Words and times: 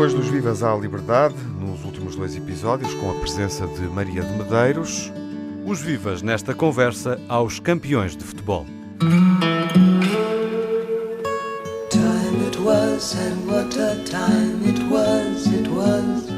Depois 0.00 0.14
dos 0.14 0.28
Vivas 0.28 0.62
à 0.62 0.74
Liberdade, 0.74 1.34
nos 1.60 1.84
últimos 1.84 2.16
dois 2.16 2.34
episódios, 2.34 2.94
com 2.94 3.10
a 3.10 3.14
presença 3.16 3.66
de 3.66 3.82
Maria 3.82 4.22
de 4.22 4.32
Medeiros, 4.32 5.12
os 5.66 5.82
Vivas 5.82 6.22
nesta 6.22 6.54
conversa 6.54 7.20
aos 7.28 7.60
campeões 7.60 8.16
de 8.16 8.24
futebol. 8.24 8.64
Time 11.90 12.46
it 12.46 12.58
was 12.60 13.14
and 13.14 13.46
what 13.46 13.78
a 13.78 13.94
time 14.04 14.66
it 14.66 14.80
was, 14.90 15.46
it 15.48 15.68
was 15.68 16.30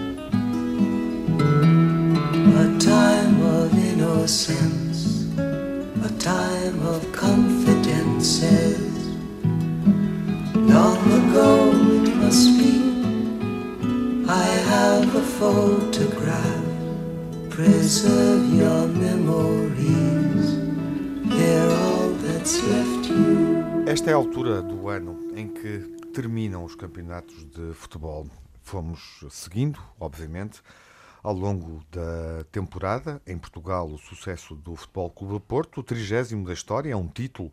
A 2.59 2.67
time 2.81 3.41
of 3.47 3.73
innocence, 3.79 5.29
a 5.39 6.09
time 6.19 6.85
of 6.85 7.07
confidences 7.13 8.81
Long 10.57 10.99
ago 11.13 11.72
I 14.33 14.47
have 14.71 15.15
a 15.15 15.21
photograph. 15.21 16.65
Preserve 17.51 18.49
your 18.55 18.89
memories. 18.89 20.57
They're 21.29 21.71
all 21.71 22.15
that's 22.23 22.57
left 22.63 23.11
you. 23.11 23.85
Esta 23.87 24.11
é 24.11 24.15
a 24.15 24.17
altura 24.17 24.63
do 24.63 24.89
ano 24.89 25.19
em 25.37 25.49
que 25.49 25.81
terminam 26.15 26.65
os 26.65 26.75
campeonatos 26.75 27.45
de 27.45 27.75
futebol. 27.75 28.27
Fomos 28.63 29.23
seguindo, 29.29 29.79
obviamente, 30.01 30.63
ao 31.23 31.35
longo 31.35 31.83
da 31.93 32.43
temporada, 32.51 33.21
em 33.27 33.37
Portugal, 33.37 33.87
o 33.87 33.99
sucesso 33.99 34.55
do 34.55 34.75
Futebol 34.75 35.11
Clube 35.11 35.45
Porto, 35.47 35.81
o 35.81 35.83
trigésimo 35.83 36.47
da 36.47 36.55
história, 36.55 36.91
é 36.91 36.97
um 36.97 37.07
título 37.07 37.53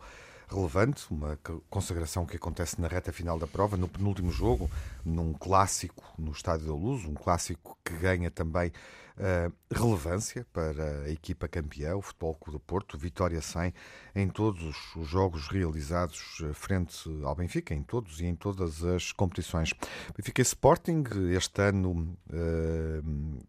relevante, 0.50 1.06
uma 1.12 1.38
consagração 1.70 2.26
que 2.26 2.36
acontece 2.36 2.80
na 2.82 2.88
reta 2.88 3.14
final 3.14 3.38
da 3.38 3.48
prova, 3.48 3.78
no 3.78 3.88
penúltimo 3.88 4.32
jogo, 4.32 4.70
num 5.06 5.34
clássico 5.34 6.04
no 6.18 6.32
Estádio 6.32 6.68
da 6.68 6.74
Luz, 6.74 7.06
um 7.06 7.14
clássico 7.14 7.78
que 7.84 7.94
ganha 7.94 8.32
também 8.32 8.70
uh, 8.70 9.54
relevância 9.72 10.46
para 10.52 11.04
a 11.04 11.10
equipa 11.10 11.48
campeã, 11.48 11.96
o 11.96 12.02
Futebol 12.02 12.34
Clube 12.36 12.58
do 12.58 12.60
Porto, 12.60 12.98
vitória 12.98 13.42
100 13.42 13.74
em 14.16 14.28
todos 14.28 14.96
os 14.96 15.08
jogos 15.08 15.48
realizados 15.48 16.40
eh, 16.44 16.54
frente 16.54 17.08
ao 17.24 17.36
Benfica, 17.36 17.74
em 17.74 17.84
todos 17.84 18.20
e 18.20 18.26
em 18.26 18.36
todas 18.36 18.84
as 18.84 19.12
competições. 19.12 19.72
Benfica 20.18 20.42
Sporting, 20.42 21.04
este 21.32 21.62
ano. 21.62 22.18
Uh, 22.30 23.40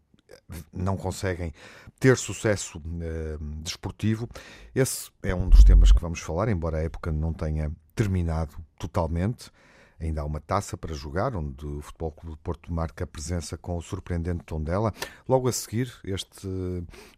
não 0.73 0.97
conseguem 0.97 1.53
ter 1.99 2.17
sucesso 2.17 2.79
uh, 2.79 3.61
desportivo. 3.61 4.27
Esse 4.73 5.09
é 5.21 5.33
um 5.33 5.47
dos 5.47 5.63
temas 5.63 5.91
que 5.91 6.01
vamos 6.01 6.19
falar, 6.19 6.49
embora 6.49 6.77
a 6.77 6.83
época 6.83 7.11
não 7.11 7.33
tenha 7.33 7.71
terminado 7.95 8.55
totalmente. 8.77 9.51
Ainda 9.99 10.21
há 10.21 10.25
uma 10.25 10.39
taça 10.39 10.75
para 10.75 10.95
jogar, 10.95 11.35
onde 11.35 11.63
o 11.63 11.79
Futebol 11.79 12.11
Clube 12.11 12.35
de 12.35 12.41
Porto 12.41 12.73
marca 12.73 13.03
a 13.03 13.07
presença 13.07 13.55
com 13.55 13.77
o 13.77 13.81
surpreendente 13.83 14.43
Tondela. 14.43 14.91
Logo 15.29 15.47
a 15.47 15.51
seguir, 15.51 15.93
este, 16.03 16.47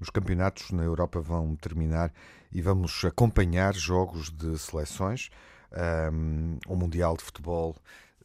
os 0.01 0.09
campeonatos 0.09 0.69
na 0.71 0.83
Europa 0.83 1.21
vão 1.21 1.55
terminar 1.55 2.13
e 2.51 2.61
vamos 2.61 3.05
acompanhar 3.05 3.73
jogos 3.73 4.29
de 4.29 4.59
seleções. 4.59 5.29
Um, 6.11 6.57
o 6.67 6.75
Mundial 6.75 7.15
de 7.15 7.23
Futebol 7.23 7.75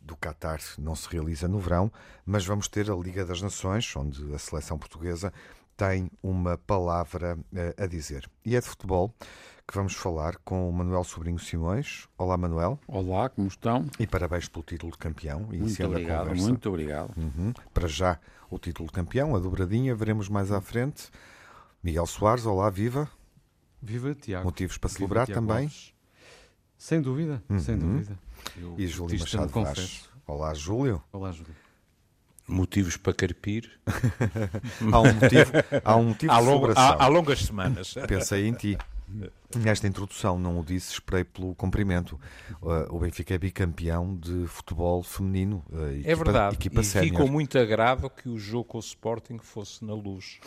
do 0.09 0.17
Qatar 0.17 0.61
não 0.79 0.97
se 0.97 1.09
realiza 1.09 1.47
no 1.47 1.59
verão, 1.59 1.93
mas 2.25 2.45
vamos 2.45 2.67
ter 2.67 2.91
a 2.91 2.95
Liga 2.95 3.25
das 3.25 3.41
Nações, 3.41 3.95
onde 3.95 4.35
a 4.35 4.39
seleção 4.39 4.79
portuguesa 4.79 5.33
tem 5.77 6.11
uma 6.23 6.59
palavra 6.59 7.39
uh, 7.39 7.83
a 7.83 7.87
dizer. 7.87 8.29
E 8.45 8.57
é 8.57 8.61
de 8.61 8.67
futebol 8.67 9.15
que 9.67 9.75
vamos 9.75 9.95
falar 9.95 10.37
com 10.39 10.69
o 10.69 10.73
Manuel 10.73 11.05
Sobrinho 11.05 11.39
Simões. 11.39 12.09
Olá, 12.17 12.37
Manuel. 12.37 12.81
Olá, 12.89 13.29
como 13.29 13.47
estão? 13.47 13.87
E 14.01 14.07
parabéns 14.07 14.49
pelo 14.49 14.65
título 14.65 14.91
de 14.91 14.99
campeão. 14.99 15.41
Muito 15.41 15.85
obrigado, 15.85 16.35
muito 16.35 16.69
obrigado. 16.69 17.13
Uhum. 17.17 17.53
Para 17.73 17.87
já, 17.87 18.19
o 18.51 18.59
título 18.59 18.89
de 18.89 18.95
campeão, 18.95 19.37
a 19.37 19.39
dobradinha, 19.39 19.95
veremos 19.95 20.29
mais 20.29 20.51
à 20.51 20.61
frente. 20.61 21.11
Miguel 21.83 22.07
Soares, 22.07 22.47
olá, 22.47 22.71
viva. 22.71 23.09
Viva, 23.81 24.15
Tiago. 24.15 24.47
Motivos 24.47 24.79
para 24.79 24.91
celebrar 24.91 25.27
viva, 25.27 25.39
também? 25.39 25.65
Alves. 25.65 25.93
Sem 26.79 27.03
dúvida, 27.03 27.43
uhum. 27.49 27.59
sem 27.59 27.77
dúvida. 27.77 28.19
Eu 28.57 28.75
e 28.79 28.87
Júlio 28.87 29.19
Machado 29.19 29.49
Vaz. 29.49 30.09
Olá, 30.27 30.55
Júlio. 30.55 31.03
Olá, 31.13 31.33
Júlio. 31.33 31.55
Motivos 32.47 32.97
para 32.97 33.13
carpir. 33.13 33.71
há 34.93 35.01
um 35.01 35.13
motivo, 35.13 35.53
há 35.85 35.97
um 35.97 36.05
motivo 36.05 36.33
há, 36.33 36.39
longo, 36.39 36.73
há, 36.75 37.05
há 37.05 37.07
longas 37.07 37.41
semanas. 37.41 37.95
Pensei 38.09 38.47
em 38.47 38.53
ti. 38.53 38.79
Nesta 39.57 39.87
introdução, 39.87 40.39
não 40.39 40.61
o 40.61 40.65
disse, 40.65 40.93
esperei 40.93 41.25
pelo 41.25 41.55
cumprimento. 41.55 42.21
Uh, 42.61 42.95
o 42.95 42.99
Benfica 42.99 43.35
é 43.35 43.39
bicampeão 43.39 44.15
de 44.15 44.47
futebol 44.47 45.03
feminino. 45.03 45.65
Uh, 45.71 45.93
equipa, 45.93 46.11
é 46.11 46.15
verdade. 46.15 46.57
Equipa 46.57 46.81
e 46.83 46.85
ficou 46.85 47.29
muito 47.29 47.59
agrado 47.59 48.11
que 48.11 48.29
o 48.29 48.39
jogo 48.39 48.65
com 48.65 48.79
o 48.79 48.81
Sporting 48.81 49.39
fosse 49.39 49.83
na 49.85 49.95
luz 49.95 50.39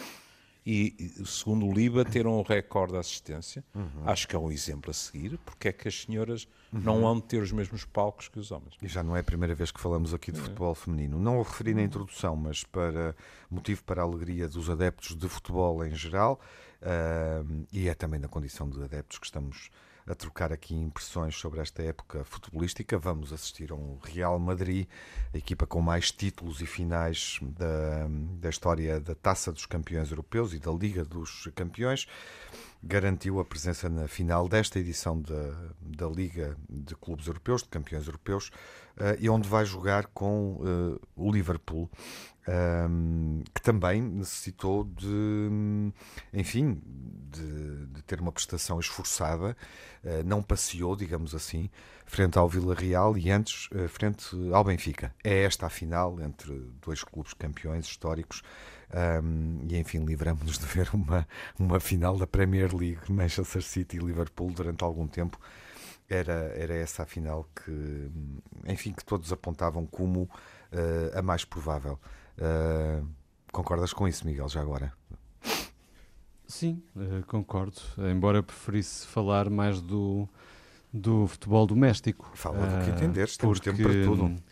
e, 0.66 1.11
segundo 1.25 1.66
o 1.66 1.73
LIBA, 1.73 2.05
ter 2.05 2.27
um 2.27 2.44
recorde 2.44 2.94
de 2.94 2.99
assistência. 2.99 3.63
Uhum. 3.73 4.03
Acho 4.05 4.27
que 4.27 4.35
é 4.35 4.39
um 4.39 4.51
exemplo 4.51 4.91
a 4.91 4.94
seguir, 4.94 5.39
porque 5.39 5.69
é 5.69 5.72
que 5.72 5.88
as 5.88 6.03
senhoras 6.03 6.47
uhum. 6.72 6.81
não 6.81 7.01
vão 7.01 7.19
ter 7.19 7.41
os 7.41 7.51
mesmos 7.51 7.83
palcos 7.83 8.27
que 8.27 8.39
os 8.39 8.51
homens. 8.51 8.75
E 8.81 8.88
já 8.88 9.01
não 9.01 9.16
é 9.16 9.21
a 9.21 9.23
primeira 9.23 9.55
vez 9.55 9.71
que 9.71 9.79
falamos 9.79 10.13
aqui 10.13 10.31
de 10.31 10.39
é. 10.39 10.41
futebol 10.41 10.75
feminino. 10.75 11.19
Não 11.19 11.39
o 11.39 11.41
referi 11.41 11.73
na 11.73 11.81
introdução, 11.81 12.35
mas 12.35 12.63
para 12.63 13.16
motivo 13.50 13.83
para 13.83 14.01
a 14.01 14.05
alegria 14.05 14.47
dos 14.47 14.69
adeptos 14.69 15.16
de 15.16 15.27
futebol 15.27 15.83
em 15.83 15.95
geral, 15.95 16.39
uh, 16.81 17.66
e 17.71 17.89
é 17.89 17.95
também 17.95 18.19
na 18.19 18.27
condição 18.27 18.69
de 18.69 18.83
adeptos 18.83 19.17
que 19.17 19.25
estamos 19.25 19.71
a 20.07 20.16
trocar 20.16 20.51
aqui 20.51 20.75
impressões 20.75 21.35
sobre 21.35 21.59
esta 21.59 21.81
época 21.81 22.23
futebolística. 22.23 22.97
Vamos 22.97 23.31
assistir 23.31 23.72
a 23.72 23.75
um 23.75 23.97
Real 24.03 24.38
Madrid, 24.39 24.88
a 25.34 25.38
equipa 25.38 25.66
com 25.66 25.81
mais 25.81 26.12
títulos 26.12 26.62
e 26.62 26.66
finais 26.66 27.39
da, 27.41 28.07
da 28.39 28.50
história 28.50 29.00
da 29.00 29.16
Taça 29.16 29.51
dos 29.51 29.66
Campeões 29.66 30.09
Europeus 30.09 30.53
e 30.53 30.59
da 30.59 30.72
Liga 30.72 31.03
dos 31.03 31.50
Campeões. 31.56 32.07
Garantiu 32.84 33.40
a 33.40 33.46
presença 33.46 33.88
na 33.88 34.08
final 34.08 34.50
desta 34.50 34.80
edição 34.80 35.22
da, 35.22 35.53
da 35.80 36.08
Liga 36.08 36.58
de 36.68 36.96
Clubes 36.96 37.28
Europeus, 37.28 37.62
de 37.62 37.69
Campeões 37.69 38.08
Europeus, 38.08 38.47
uh, 38.97 39.16
e 39.19 39.30
onde 39.30 39.47
vai 39.47 39.66
jogar 39.66 40.08
com 40.08 40.53
uh, 40.56 41.00
o 41.16 41.31
Liverpool 41.31 41.88
um, 42.47 43.44
que 43.53 43.62
também 43.62 44.02
necessitou 44.02 44.84
de, 44.84 45.94
enfim, 46.34 46.81
de, 46.84 47.86
de 47.86 48.02
ter 48.02 48.19
uma 48.19 48.31
prestação 48.31 48.80
esforçada, 48.80 49.56
uh, 50.03 50.24
não 50.25 50.42
passeou, 50.42 50.96
digamos 50.96 51.36
assim, 51.36 51.69
frente 52.08 52.40
ao 52.40 52.50
Vila 52.50 52.74
Real 52.74 53.16
e 53.16 53.30
antes 53.30 53.69
frente 53.90 54.36
ao 54.52 54.63
Benfica. 54.63 55.13
É 55.24 55.44
esta 55.44 55.68
a 55.68 55.69
final 55.69 56.19
entre 56.19 56.52
dois 56.84 57.03
clubes 57.03 57.34
campeões 57.34 57.86
históricos. 57.86 58.42
Um, 58.94 59.59
e 59.69 59.78
enfim, 59.78 60.03
livramos-nos 60.03 60.57
de 60.57 60.66
ver 60.66 60.90
uma, 60.94 61.28
uma 61.57 61.79
final 61.79 62.18
da 62.18 62.28
Premier 62.28 62.75
League, 62.75 63.00
Manchester 63.09 63.62
City 63.62 63.97
e 63.97 64.00
Liverpool 64.00 64.52
durante 64.52 64.84
algum 64.84 65.07
tempo. 65.07 65.40
Era, 66.09 66.52
era 66.56 66.75
essa 66.75 67.03
a 67.03 67.06
final 67.06 67.47
que, 67.56 68.12
enfim, 68.68 68.91
que 68.91 69.03
todos 69.06 69.31
apontavam 69.31 69.85
como 69.85 70.24
uh, 70.24 71.18
a 71.18 71.22
mais 71.22 71.46
provável. 71.46 71.97
Uh, 72.38 73.07
concordas 73.51 73.94
com 73.94 74.07
isso, 74.07 74.25
Miguel, 74.28 74.50
já 74.50 74.59
agora? 74.59 74.91
Sim, 76.46 76.84
uh, 76.97 77.25
concordo. 77.28 77.80
Embora 78.12 78.44
preferisse 78.44 79.07
falar 79.07 79.50
mais 79.50 79.80
do, 79.80 80.28
do 80.91 81.28
futebol 81.28 81.66
doméstico. 81.66 82.30
Fala 82.34 82.57
do 82.57 82.84
que 82.84 82.91
ah, 82.91 82.96
entenderes, 82.96 83.38
temos 83.38 83.59
porque, 83.59 83.72
tempo 83.72 83.90
para 83.90 84.03
tudo. 84.03 84.44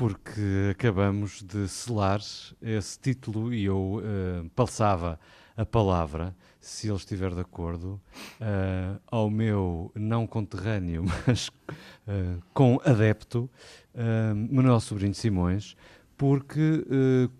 Porque 0.00 0.70
acabamos 0.70 1.42
de 1.42 1.68
selar 1.68 2.20
esse 2.62 2.98
título 2.98 3.52
e 3.52 3.66
eu 3.66 3.98
uh, 3.98 4.48
passava 4.56 5.20
a 5.54 5.66
palavra, 5.66 6.34
se 6.58 6.88
ele 6.88 6.96
estiver 6.96 7.34
de 7.34 7.40
acordo, 7.42 8.00
uh, 8.40 8.98
ao 9.08 9.28
meu 9.28 9.92
não 9.94 10.26
conterrâneo, 10.26 11.04
mas 11.26 11.48
uh, 11.48 12.42
com 12.54 12.80
adepto, 12.82 13.50
uh, 13.94 14.34
Manuel 14.50 14.80
Sobrinho 14.80 15.12
Simões, 15.12 15.76
porque, 16.16 16.82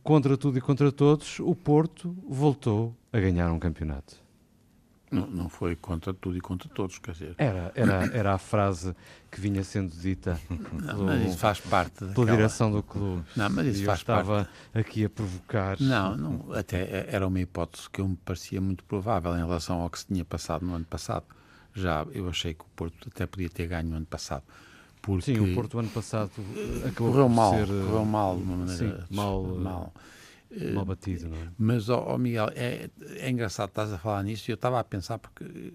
contra 0.02 0.36
tudo 0.36 0.58
e 0.58 0.60
contra 0.60 0.92
todos, 0.92 1.40
o 1.40 1.54
Porto 1.54 2.14
voltou 2.28 2.94
a 3.10 3.18
ganhar 3.18 3.50
um 3.52 3.58
campeonato. 3.58 4.19
Não, 5.10 5.26
não 5.26 5.48
foi 5.48 5.74
contra 5.74 6.14
tudo 6.14 6.36
e 6.36 6.40
contra 6.40 6.68
todos, 6.68 6.98
quer 6.98 7.12
dizer. 7.12 7.34
Era, 7.36 7.72
era, 7.74 8.16
era 8.16 8.34
a 8.34 8.38
frase 8.38 8.94
que 9.28 9.40
vinha 9.40 9.64
sendo 9.64 9.90
dita 9.90 10.40
não, 10.48 11.04
mas 11.04 11.28
isso 11.28 11.38
faz 11.38 11.58
parte 11.60 11.98
pela 11.98 12.10
daquela... 12.10 12.30
direção 12.30 12.70
do 12.70 12.82
clube. 12.82 13.24
Não, 13.34 13.50
mas 13.50 13.66
isso 13.66 13.82
e 13.82 13.86
faz 13.86 13.98
estava 13.98 14.44
parte. 14.44 14.78
aqui 14.78 15.04
a 15.04 15.10
provocar. 15.10 15.80
Não, 15.80 16.16
não, 16.16 16.52
até 16.52 17.06
era 17.08 17.26
uma 17.26 17.40
hipótese 17.40 17.90
que 17.90 18.00
eu 18.00 18.06
me 18.06 18.16
parecia 18.16 18.60
muito 18.60 18.84
provável 18.84 19.34
em 19.34 19.38
relação 19.38 19.80
ao 19.80 19.90
que 19.90 19.98
se 19.98 20.06
tinha 20.06 20.24
passado 20.24 20.64
no 20.64 20.74
ano 20.74 20.84
passado. 20.84 21.24
Já 21.74 22.06
eu 22.12 22.28
achei 22.28 22.54
que 22.54 22.62
o 22.62 22.68
Porto 22.76 23.08
até 23.12 23.26
podia 23.26 23.48
ter 23.48 23.66
ganho 23.66 23.88
no 23.88 23.96
ano 23.96 24.06
passado. 24.06 24.44
Porque 25.02 25.34
sim, 25.34 25.40
o 25.40 25.54
Porto 25.54 25.78
ano 25.78 25.88
passado 25.88 26.30
acabou 26.86 27.12
correu 27.12 27.28
mal, 27.28 27.54
ser, 27.54 27.66
correu 27.66 28.04
mal 28.04 28.36
de 28.36 28.42
uma 28.42 28.56
maneira 28.58 29.06
sim, 29.08 29.14
mal, 29.14 29.42
mal. 29.42 29.94
Mal 30.74 30.84
batido, 30.84 31.28
não 31.28 31.36
é? 31.36 31.48
Mas, 31.58 31.88
ó, 31.88 32.14
oh, 32.14 32.18
Miguel, 32.18 32.50
é, 32.54 32.90
é 33.16 33.30
engraçado 33.30 33.68
estás 33.68 33.92
a 33.92 33.98
falar 33.98 34.22
nisso 34.22 34.50
e 34.50 34.52
eu 34.52 34.56
estava 34.56 34.80
a 34.80 34.84
pensar 34.84 35.18
porque 35.18 35.72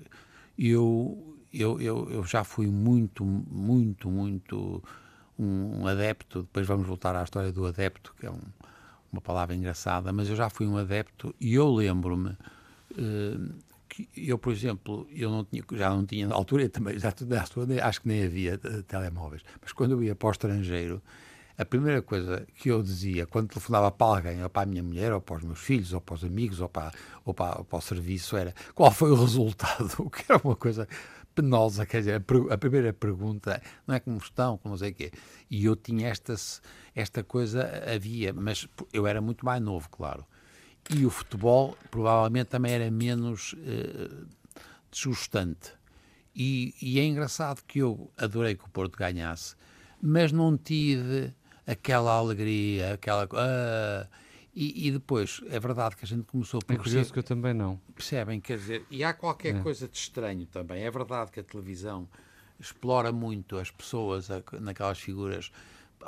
eu, 0.57 1.38
eu, 1.54 1.80
eu, 1.81 2.10
eu 2.12 2.24
já 2.24 2.44
fui 2.44 2.68
muito, 2.68 3.24
muito, 3.24 4.10
muito 4.10 4.83
um, 5.38 5.88
adepto, 5.88 6.44
depois 6.44 6.68
vamos 6.68 6.88
voltar 6.88 7.16
à 7.16 7.24
história 7.24 7.51
do 7.51 7.66
adepto, 7.66 8.13
que 8.19 8.25
é 8.25 8.31
um, 8.31 8.42
uma 9.12 9.22
palavra 9.22 9.56
engraçada, 9.56 10.12
mas 10.12 10.30
eu 10.30 10.36
já 10.36 10.50
fui 10.50 10.68
um 10.68 10.77
adepto 10.77 11.33
e 11.39 11.54
eu 11.54 11.69
lembro-me 11.74 12.30
uh, 12.30 13.56
que 13.88 14.10
eu, 14.16 14.38
por 14.38 14.51
exemplo, 14.51 15.07
eu 15.12 15.30
não 15.30 15.45
tinha, 15.45 15.63
já 15.74 15.89
não 15.89 16.06
tinha 16.06 16.27
na 16.27 16.36
altura, 16.36 16.68
também 16.68 17.00
já 17.00 17.13
acho 17.83 18.01
que 18.01 18.07
nem 18.07 18.24
havia 18.24 18.57
telemóveis, 18.88 19.42
mas 19.62 19.72
quando 19.72 19.92
eu 19.92 20.04
ia 20.04 20.16
para 20.16 20.27
o 20.27 20.31
estrangeiro, 20.31 21.01
a 21.57 21.65
primeira 21.65 22.01
coisa 22.01 22.45
que 22.55 22.69
eu 22.69 22.83
dizia 22.83 23.25
quando 23.25 23.49
telefonava 23.49 23.91
para 23.91 24.17
alguém, 24.17 24.43
ou 24.43 24.49
para 24.49 24.63
a 24.63 24.65
minha 24.65 24.83
mulher, 24.83 25.13
ou 25.13 25.21
para 25.21 25.37
os 25.37 25.43
meus 25.43 25.59
filhos, 25.59 25.93
ou 25.93 26.01
para 26.01 26.15
os 26.15 26.23
amigos, 26.23 26.59
ou 26.59 26.67
para, 26.67 26.91
ou 27.23 27.33
para, 27.33 27.59
ou 27.59 27.65
para 27.65 27.77
o 27.77 27.81
serviço, 27.81 28.35
era 28.35 28.53
qual 28.73 28.91
foi 28.91 29.11
o 29.11 29.15
resultado? 29.19 29.93
O 29.99 30.09
que 30.09 30.23
era 30.29 30.41
uma 30.43 30.55
coisa 30.55 30.87
penosa, 31.35 31.85
quer 31.85 31.99
dizer, 31.99 32.23
a, 32.49 32.57
primeira 32.57 32.93
pergunta 32.93 33.61
não 33.85 33.93
é 33.93 33.99
como 33.99 34.17
estão, 34.17 34.57
como 34.57 34.73
não 34.73 34.79
sei 34.79 34.91
o 34.91 34.95
quê. 34.95 35.11
E 35.51 35.65
eu 35.65 35.75
tinha 35.75 36.07
esta, 36.07 36.33
esta 36.95 37.23
coisa, 37.23 37.69
havia, 37.93 38.33
mas 38.33 38.67
eu 38.93 39.05
era 39.05 39.21
muito 39.21 39.45
mais 39.45 39.61
novo, 39.61 39.89
claro. 39.89 40.25
E 40.89 41.05
o 41.05 41.09
futebol 41.09 41.77
provavelmente 41.91 42.47
também 42.47 42.71
era 42.71 42.89
menos 42.89 43.53
uh, 43.53 44.27
desgostante. 44.89 45.73
E, 46.33 46.73
e, 46.81 46.99
é 46.99 47.03
engraçado 47.03 47.63
que 47.65 47.79
eu 47.79 48.11
adorei 48.17 48.55
que 48.55 48.65
o 48.65 48.69
Porto 48.69 48.97
ganhasse, 48.97 49.55
mas 50.01 50.31
não 50.31 50.57
tive 50.57 51.33
aquela 51.65 52.13
alegria, 52.13 52.94
aquela. 52.94 53.25
Uh, 53.25 54.07
e, 54.56 54.88
e, 54.88 54.91
depois, 54.91 55.41
é 55.50 55.59
verdade 55.59 55.97
que 55.97 56.06
a 56.06 56.07
gente 56.07 56.23
começou 56.23 56.62
por. 56.62 56.73
É 56.73 56.77
curioso 56.77 57.12
que 57.12 57.19
eu 57.19 57.23
também 57.23 57.53
não. 57.53 57.79
Percebem? 57.94 58.39
Quer 58.39 58.57
dizer, 58.57 58.85
e 58.89 59.03
há 59.03 59.13
qualquer 59.13 59.56
é. 59.56 59.59
coisa 59.59 59.88
de 59.88 59.97
estranho 59.97 60.45
também. 60.45 60.83
É 60.83 60.91
verdade 60.91 61.31
que 61.31 61.39
a 61.39 61.44
televisão 61.44 62.07
explora 62.59 63.12
muito 63.12 63.57
as 63.57 63.69
pessoas 63.69 64.29
naquelas 64.62 65.00
figuras 65.00 65.51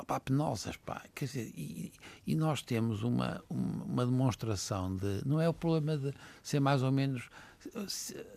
pá, 0.06 0.20
penosas, 0.20 0.76
pá. 0.76 1.02
Quer 1.14 1.26
dizer, 1.26 1.52
e, 1.54 1.92
e 2.26 2.34
nós 2.34 2.62
temos 2.62 3.02
uma, 3.02 3.42
uma 3.50 4.06
demonstração 4.06 4.96
de. 4.96 5.22
Não 5.26 5.40
é 5.40 5.48
o 5.48 5.54
problema 5.54 5.96
de 5.96 6.14
ser 6.42 6.60
mais 6.60 6.82
ou 6.82 6.92
menos 6.92 7.28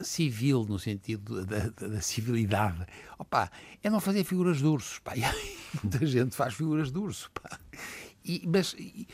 civil, 0.02 0.66
no 0.68 0.80
sentido 0.80 1.46
da, 1.46 1.70
da, 1.70 1.88
da, 1.88 2.02
civilidade. 2.02 2.86
Opa, 3.18 3.52
é 3.84 3.90
não 3.90 4.00
fazer 4.00 4.24
figuras 4.24 4.58
de 4.58 4.66
ursos. 4.66 5.00
Pá. 5.00 5.14
E 5.74 5.80
muita 5.84 6.06
gente 6.06 6.36
faz 6.36 6.54
figuras 6.54 6.92
de 6.92 6.98
urso. 6.98 7.32
Pá. 7.32 7.58
E, 8.26 8.44
mas, 8.46 8.76
e, 8.78 9.08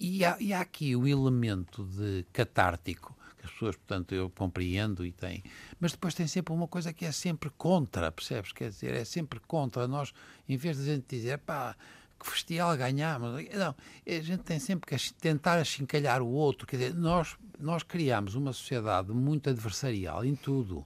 e, 0.00 0.24
há, 0.24 0.36
e 0.40 0.52
há 0.52 0.60
aqui 0.60 0.96
o 0.96 1.06
elemento 1.06 1.84
de 1.84 2.24
catártico 2.32 3.16
as 3.46 3.52
pessoas, 3.52 3.76
portanto, 3.76 4.14
eu 4.14 4.28
compreendo 4.28 5.06
e 5.06 5.12
tem, 5.12 5.42
mas 5.78 5.92
depois 5.92 6.14
tem 6.14 6.26
sempre 6.26 6.52
uma 6.52 6.66
coisa 6.66 6.92
que 6.92 7.04
é 7.04 7.12
sempre 7.12 7.48
contra, 7.50 8.10
percebes? 8.10 8.52
Quer 8.52 8.70
dizer, 8.70 8.92
é 8.92 9.04
sempre 9.04 9.40
contra. 9.40 9.86
Nós, 9.86 10.12
em 10.48 10.56
vez 10.56 10.76
de 10.76 10.82
a 10.82 10.94
gente 10.94 11.16
dizer, 11.16 11.38
pá, 11.38 11.76
que 12.26 12.32
festival 12.32 12.76
ganhamos. 12.76 13.44
Não, 13.54 13.74
a 14.06 14.20
gente 14.20 14.42
tem 14.42 14.58
sempre 14.58 14.86
que 14.86 15.14
tentar 15.14 15.54
achincalhar 15.54 16.20
o 16.20 16.28
outro. 16.28 16.66
Quer 16.66 16.76
dizer, 16.76 16.94
nós, 16.94 17.36
nós 17.58 17.82
criamos 17.82 18.34
uma 18.34 18.52
sociedade 18.52 19.12
muito 19.12 19.48
adversarial 19.48 20.24
em 20.24 20.34
tudo. 20.34 20.84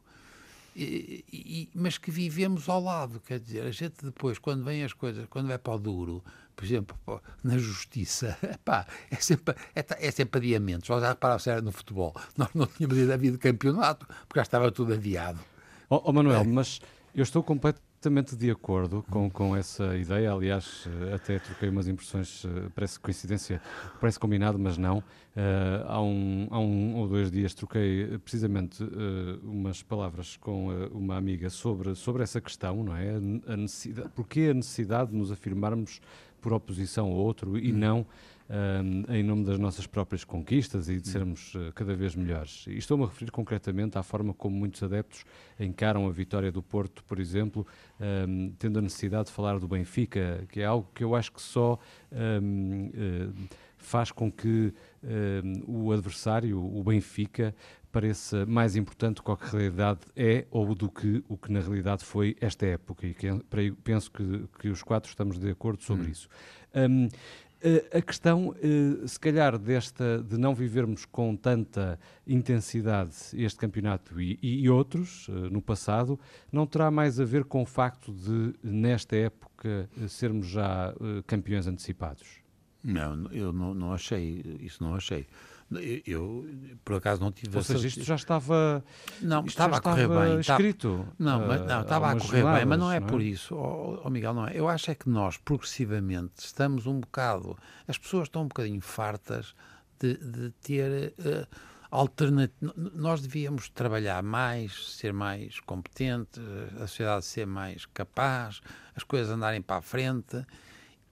E, 0.77 1.25
e, 1.33 1.69
mas 1.75 1.99
que 1.99 2.11
vivemos 2.11 2.69
ao 2.69 2.81
lado, 2.81 3.21
quer 3.21 3.41
dizer, 3.41 3.63
a 3.63 3.71
gente 3.73 4.05
depois, 4.05 4.39
quando 4.39 4.65
vem 4.65 4.85
as 4.85 4.93
coisas, 4.93 5.27
quando 5.29 5.49
vai 5.49 5.59
para 5.59 5.75
o 5.75 5.79
duro, 5.79 6.23
por 6.55 6.65
exemplo, 6.65 6.97
na 7.43 7.59
justiça, 7.59 8.39
epá, 8.45 8.87
é, 9.11 9.17
sempre, 9.17 9.55
é, 9.75 9.85
é 9.89 10.11
sempre 10.11 10.39
adiamentos. 10.39 10.87
Já 10.87 11.09
repararam 11.09 11.41
se 11.41 11.51
era 11.51 11.61
no 11.61 11.73
futebol. 11.73 12.15
Nós 12.37 12.51
não 12.55 12.67
tínhamos 12.67 13.11
havido 13.11 13.39
campeonato, 13.39 14.07
porque 14.29 14.39
já 14.39 14.43
estava 14.43 14.71
tudo 14.71 14.93
adiado. 14.93 15.41
Ó 15.89 15.97
oh, 15.97 16.03
oh, 16.05 16.13
Manuel, 16.13 16.43
é. 16.43 16.45
mas 16.45 16.81
eu 17.15 17.23
estou 17.23 17.43
completamente 17.43 17.90
completamente 18.01 18.35
de 18.35 18.51
acordo 18.51 19.05
com, 19.11 19.29
com 19.29 19.55
essa 19.55 19.95
ideia. 19.95 20.33
Aliás, 20.33 20.89
eh, 20.89 21.15
até 21.15 21.39
troquei 21.39 21.69
umas 21.69 21.87
impressões, 21.87 22.47
eh, 22.47 22.71
parece 22.75 22.99
coincidência, 22.99 23.61
parece 24.01 24.19
combinado, 24.19 24.59
mas 24.59 24.79
não. 24.79 24.99
Uh, 25.37 25.85
há, 25.87 26.03
um, 26.03 26.49
há 26.51 26.59
um 26.59 26.97
ou 26.97 27.07
dois 27.07 27.31
dias 27.31 27.55
troquei 27.55 28.19
precisamente 28.19 28.83
uh, 28.83 29.39
umas 29.45 29.81
palavras 29.83 30.37
com 30.39 30.69
uh, 30.69 30.89
uma 30.93 31.17
amiga 31.17 31.49
sobre, 31.51 31.95
sobre 31.95 32.23
essa 32.23 32.41
questão, 32.41 32.83
não 32.83 32.97
é? 32.97 33.11
A 33.47 33.57
necessidade, 33.57 34.09
porquê 34.15 34.49
a 34.51 34.55
necessidade 34.55 35.11
de 35.11 35.17
nos 35.17 35.31
afirmarmos 35.31 36.01
por 36.41 36.55
oposição 36.55 37.07
ao 37.07 37.13
outro 37.13 37.59
e 37.59 37.71
hum. 37.71 37.77
não 37.77 38.07
em 39.09 39.23
nome 39.23 39.45
das 39.45 39.59
nossas 39.59 39.87
próprias 39.87 40.25
conquistas 40.25 40.89
e 40.89 41.01
de 41.01 41.09
hum. 41.09 41.13
sermos 41.13 41.55
uh, 41.55 41.73
cada 41.75 41.95
vez 41.95 42.17
melhores. 42.17 42.65
E 42.67 42.77
estou-me 42.77 43.05
a 43.05 43.07
referir 43.07 43.31
concretamente 43.31 43.97
à 43.97 44.03
forma 44.03 44.35
como 44.35 44.57
muitos 44.57 44.83
adeptos 44.83 45.25
encaram 45.59 46.07
a 46.09 46.11
vitória 46.11 46.51
do 46.51 46.63
Porto, 46.63 47.05
por 47.05 47.21
exemplo, 47.21 47.67
um, 48.01 48.53
tendo 48.59 48.79
a 48.79 48.83
necessidade 48.83 49.27
de 49.27 49.33
falar 49.33 49.59
do 49.59 49.69
Benfica, 49.69 50.45
que 50.49 50.61
é 50.61 50.65
algo 50.65 50.89
que 50.95 51.05
eu 51.05 51.15
acho 51.15 51.31
que 51.33 51.41
só 51.41 51.79
um, 52.11 52.87
uh, 52.87 52.91
eh, 52.95 53.29
faz 53.79 54.11
com 54.11 54.31
que 54.31 54.75
o 55.67 55.93
adversário, 55.93 56.63
o 56.63 56.85
Benfica, 56.85 57.55
pareça 57.91 58.47
mais 58.47 58.77
importante 58.77 59.17
do 59.17 59.23
que 59.23 59.31
a 59.31 59.51
realidade 59.51 60.01
é 60.15 60.47
ou 60.51 60.75
do 60.75 60.91
que 60.91 61.25
o 61.29 61.37
que 61.37 61.51
na 61.51 61.61
realidade 61.61 62.05
foi 62.05 62.37
esta 62.41 62.67
época. 62.67 63.07
E 63.07 63.15
que, 63.15 63.29
penso 63.83 64.11
que, 64.11 64.45
que 64.59 64.69
os 64.69 64.83
quatro 64.83 65.09
estamos 65.09 65.39
de 65.39 65.51
acordo 65.51 65.83
sobre 65.83 66.09
hum. 66.09 66.11
isso. 66.11 66.29
Um, 66.75 67.09
a 67.93 68.01
questão, 68.01 68.55
se 69.07 69.19
calhar, 69.21 69.59
desta 69.59 70.23
de 70.23 70.39
não 70.39 70.55
vivermos 70.55 71.05
com 71.05 71.37
tanta 71.37 71.99
intensidade 72.27 73.15
este 73.35 73.59
campeonato 73.59 74.21
e, 74.21 74.39
e, 74.43 74.69
outros 74.69 75.29
no 75.51 75.61
passado, 75.61 76.19
não 76.51 76.67
terá 76.67 76.91
mais 76.91 77.21
a 77.21 77.25
ver 77.25 77.45
com 77.45 77.63
o 77.63 77.67
facto 77.67 78.13
de, 78.13 78.55
nesta 78.63 79.15
época, 79.15 79.89
sermos 80.09 80.47
já 80.47 80.95
campeões 81.27 81.67
antecipados? 81.67 82.41
Não, 82.83 83.31
eu 83.31 83.53
não, 83.53 83.75
não 83.75 83.93
achei, 83.93 84.59
isso 84.61 84.83
não 84.83 84.95
achei. 84.95 85.27
Eu, 86.05 86.49
por 86.85 86.97
acaso, 86.97 87.21
não 87.21 87.31
tive... 87.31 87.57
Ou 87.57 87.63
seja, 87.63 87.87
isto 87.87 88.03
já 88.03 88.17
estava... 88.17 88.85
Não, 89.21 89.45
estava 89.45 89.77
a 89.77 89.81
correr 89.81 90.03
estava 90.03 90.27
bem. 90.27 90.41
escrito. 90.41 91.07
Não, 91.19 91.47
mas, 91.47 91.61
não 91.61 91.83
estava 91.83 92.11
a 92.11 92.19
correr 92.19 92.43
bem, 92.43 92.67
mas 92.67 92.79
não 92.79 92.91
é, 92.91 92.99
não 92.99 93.07
é? 93.07 93.11
por 93.11 93.23
isso. 93.23 93.55
Oh, 93.55 94.01
oh, 94.05 94.11
Miguel, 94.11 94.35
não 94.35 94.49
é. 94.49 94.53
Eu 94.55 94.69
acho 94.69 94.91
é 94.91 94.95
que 94.95 95.09
nós, 95.09 95.37
progressivamente, 95.37 96.33
estamos 96.39 96.87
um 96.87 96.99
bocado... 97.01 97.57
As 97.87 97.97
pessoas 97.97 98.25
estão 98.25 98.43
um 98.43 98.49
bocadinho 98.49 98.81
fartas 98.81 99.55
de, 99.99 100.17
de 100.17 100.51
ter... 100.61 101.15
Uh, 101.19 101.47
alternativa. 101.91 102.73
Nós 102.95 103.21
devíamos 103.21 103.69
trabalhar 103.69 104.23
mais, 104.23 104.97
ser 104.97 105.13
mais 105.13 105.59
competentes, 105.61 106.41
a 106.77 106.87
sociedade 106.87 107.25
ser 107.25 107.47
mais 107.47 107.85
capaz, 107.87 108.61
as 108.95 109.03
coisas 109.03 109.33
andarem 109.33 109.61
para 109.61 109.79
a 109.79 109.83
frente 109.83 110.47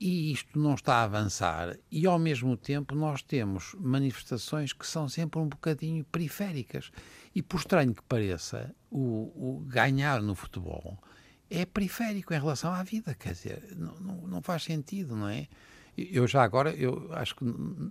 e 0.01 0.33
isto 0.33 0.59
não 0.59 0.75
está 0.75 0.97
a 0.97 1.05
avançar, 1.05 1.77
e 1.91 2.07
ao 2.07 2.19
mesmo 2.19 2.57
tempo 2.57 2.95
nós 2.95 3.21
temos 3.21 3.75
manifestações 3.81 4.73
que 4.73 4.87
são 4.87 5.09
sempre 5.09 5.41
um 5.41 5.49
bocadinho 5.49 6.05
periféricas. 6.05 6.91
E 7.35 7.43
por 7.43 7.59
estranho 7.59 7.95
que 7.95 8.03
pareça, 8.03 8.75
o, 8.91 9.59
o 9.59 9.65
ganhar 9.67 10.23
no 10.23 10.35
futebol 10.35 10.99
é 11.51 11.65
periférico 11.65 12.33
em 12.33 12.39
relação 12.39 12.73
à 12.73 12.83
vida, 12.83 13.15
quer 13.15 13.33
dizer, 13.33 13.75
não, 13.77 13.95
não, 14.01 14.15
não, 14.29 14.43
faz 14.43 14.63
sentido, 14.63 15.17
não 15.17 15.29
é? 15.29 15.49
Eu 15.97 16.29
já 16.29 16.45
agora, 16.45 16.71
eu 16.71 17.09
acho 17.13 17.35
que 17.35 17.45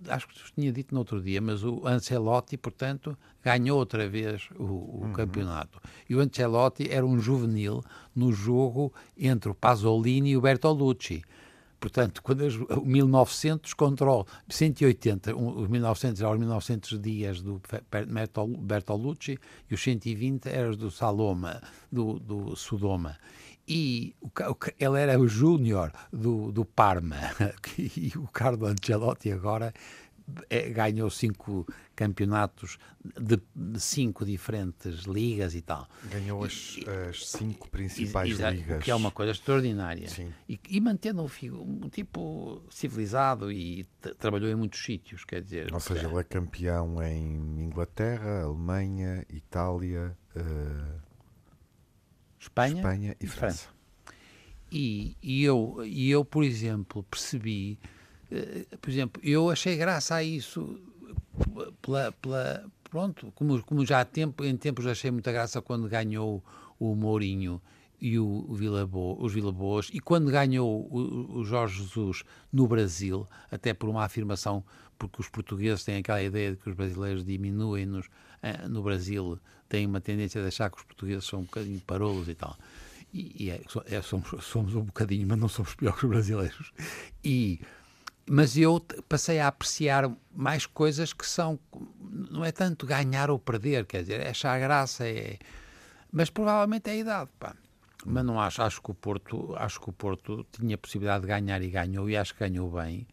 acho 0.07 0.27
que 0.29 0.53
tinha 0.53 0.71
dito 0.71 0.93
no 0.93 0.99
outro 0.99 1.21
dia, 1.21 1.41
mas 1.41 1.61
o 1.61 1.85
Ancelotti, 1.85 2.55
portanto, 2.55 3.17
ganhou 3.43 3.77
outra 3.77 4.07
vez 4.07 4.47
o, 4.55 4.63
o 4.63 5.01
uhum. 5.03 5.11
campeonato. 5.11 5.81
E 6.09 6.15
o 6.15 6.21
Ancelotti 6.21 6.89
era 6.89 7.05
um 7.05 7.19
juvenil 7.19 7.83
no 8.15 8.31
jogo 8.31 8.93
entre 9.17 9.49
o 9.49 9.53
Pasolini 9.53 10.29
e 10.29 10.37
o 10.37 10.41
Bertolucci. 10.41 11.21
Portanto, 11.79 12.23
quando 12.23 12.41
o 12.71 12.85
1900 12.85 13.73
contra 13.73 14.09
o 14.09 14.25
180, 14.49 15.35
os 15.35 15.67
1900 15.67 16.21
eram 16.21 16.31
os 16.31 16.39
1900 16.39 17.01
dias 17.01 17.41
do 17.41 17.61
Bertolucci 18.59 19.37
e 19.69 19.73
os 19.73 19.83
120 19.83 20.47
eram 20.47 20.75
do 20.75 20.89
Saloma, 20.89 21.61
do, 21.91 22.19
do 22.19 22.55
Sodoma. 22.55 23.17
E 23.67 24.15
o, 24.21 24.29
ele 24.79 24.99
era 24.99 25.19
o 25.19 25.27
júnior 25.27 25.91
do, 26.11 26.51
do 26.51 26.63
Parma 26.63 27.17
e 27.77 28.11
o 28.15 28.27
Carlo 28.27 28.65
Ancelotti 28.65 29.31
agora 29.31 29.73
é, 30.49 30.69
ganhou 30.69 31.09
cinco 31.09 31.65
campeonatos 31.95 32.77
de, 33.19 33.39
cinco 33.79 34.25
diferentes 34.25 35.05
ligas 35.05 35.55
e 35.55 35.61
tal. 35.61 35.87
Ganhou 36.11 36.43
as, 36.43 36.77
as 37.09 37.29
cinco 37.29 37.69
principais 37.69 38.39
e, 38.39 38.49
ligas. 38.51 38.83
Que 38.83 38.91
é 38.91 38.95
uma 38.95 39.11
coisa 39.11 39.31
extraordinária. 39.31 40.09
Sim. 40.09 40.33
E, 40.47 40.59
e 40.69 40.81
mantendo 40.81 41.21
um, 41.21 41.85
um 41.85 41.89
tipo 41.89 42.61
civilizado 42.69 43.51
e 43.51 43.85
trabalhou 44.19 44.49
em 44.49 44.55
muitos 44.55 44.83
sítios, 44.83 45.23
quer 45.23 45.41
dizer. 45.41 45.73
Ou 45.73 45.79
seja, 45.79 46.07
ele 46.07 46.19
é 46.19 46.23
campeão 46.23 47.01
em 47.01 47.63
Inglaterra, 47.63 48.43
Alemanha, 48.43 49.25
Itália, 49.29 50.17
uh, 50.35 51.01
Espanha, 52.39 52.75
Espanha 52.75 53.15
e, 53.19 53.25
e 53.25 53.27
França. 53.27 53.63
França. 53.63 53.77
E, 54.69 55.15
e, 55.23 55.43
eu, 55.43 55.81
e 55.85 56.11
eu, 56.11 56.25
por 56.25 56.43
exemplo, 56.43 57.01
percebi 57.03 57.79
por 58.81 58.89
exemplo, 58.89 59.21
eu 59.23 59.49
achei 59.49 59.75
graça 59.75 60.15
a 60.15 60.23
isso 60.23 60.79
pela, 61.81 62.11
pela 62.13 62.65
pronto, 62.89 63.31
como, 63.35 63.61
como 63.63 63.85
já 63.85 64.01
há 64.01 64.05
tempo, 64.05 64.43
em 64.43 64.55
tempos 64.55 64.87
achei 64.87 65.11
muita 65.11 65.31
graça 65.31 65.61
quando 65.61 65.87
ganhou 65.87 66.43
o 66.79 66.95
Mourinho 66.95 67.61
e 67.99 68.19
o 68.19 68.53
Vila 68.53 68.85
Bo, 68.85 69.17
os 69.19 69.33
Vila 69.33 69.51
Boas, 69.51 69.89
e 69.91 69.99
quando 69.99 70.29
ganhou 70.29 70.87
o, 70.91 71.39
o, 71.39 71.43
Jorge 71.43 71.81
Jesus 71.81 72.23
no 72.53 72.67
Brasil, 72.67 73.27
até 73.51 73.73
por 73.73 73.89
uma 73.89 74.03
afirmação, 74.03 74.63
porque 74.97 75.19
os 75.19 75.27
portugueses 75.27 75.83
têm 75.83 75.97
aquela 75.97 76.21
ideia 76.21 76.51
de 76.51 76.57
que 76.57 76.69
os 76.69 76.75
brasileiros 76.75 77.25
diminuem-nos 77.25 78.07
eh, 78.41 78.67
no 78.67 78.83
Brasil, 78.83 79.39
têm 79.67 79.85
uma 79.85 79.99
tendência 79.99 80.41
de 80.41 80.47
achar 80.47 80.69
que 80.69 80.77
os 80.77 80.83
portugueses 80.83 81.25
são 81.25 81.39
um 81.39 81.43
bocadinho 81.43 81.79
parolos 81.81 82.29
e 82.29 82.35
tal. 82.35 82.55
E, 83.13 83.45
e 83.45 83.49
é, 83.49 83.61
é, 83.87 84.01
somos, 84.01 84.29
somos 84.45 84.75
um 84.75 84.83
bocadinho, 84.83 85.27
mas 85.27 85.39
não 85.39 85.47
somos 85.47 85.73
piores 85.73 85.99
que 85.99 86.05
os 86.05 86.09
brasileiros. 86.11 86.71
E, 87.23 87.59
mas 88.29 88.57
eu 88.57 88.79
passei 89.07 89.39
a 89.39 89.47
apreciar 89.47 90.11
mais 90.35 90.65
coisas 90.65 91.13
que 91.13 91.25
são, 91.25 91.59
não 92.29 92.43
é 92.43 92.51
tanto 92.51 92.85
ganhar 92.85 93.29
ou 93.29 93.39
perder, 93.39 93.85
quer 93.85 94.01
dizer, 94.01 94.19
é 94.19 94.29
achar 94.29 94.59
graça, 94.59 95.07
é, 95.07 95.37
mas 96.11 96.29
provavelmente 96.29 96.89
é 96.89 96.93
a 96.93 96.95
idade, 96.95 97.29
pá 97.39 97.55
mas 98.05 98.23
não 98.23 98.39
acho, 98.39 98.61
acho 98.61 98.81
que 98.81 98.89
o 98.89 98.93
Porto, 98.93 99.53
acho 99.57 99.81
que 99.81 99.89
o 99.89 99.93
Porto 99.93 100.45
tinha 100.51 100.77
possibilidade 100.77 101.21
de 101.21 101.27
ganhar 101.27 101.61
e 101.61 101.69
ganhou, 101.69 102.09
e 102.09 102.15
acho 102.15 102.33
que 102.33 102.39
ganhou 102.39 102.71
bem. 102.71 103.05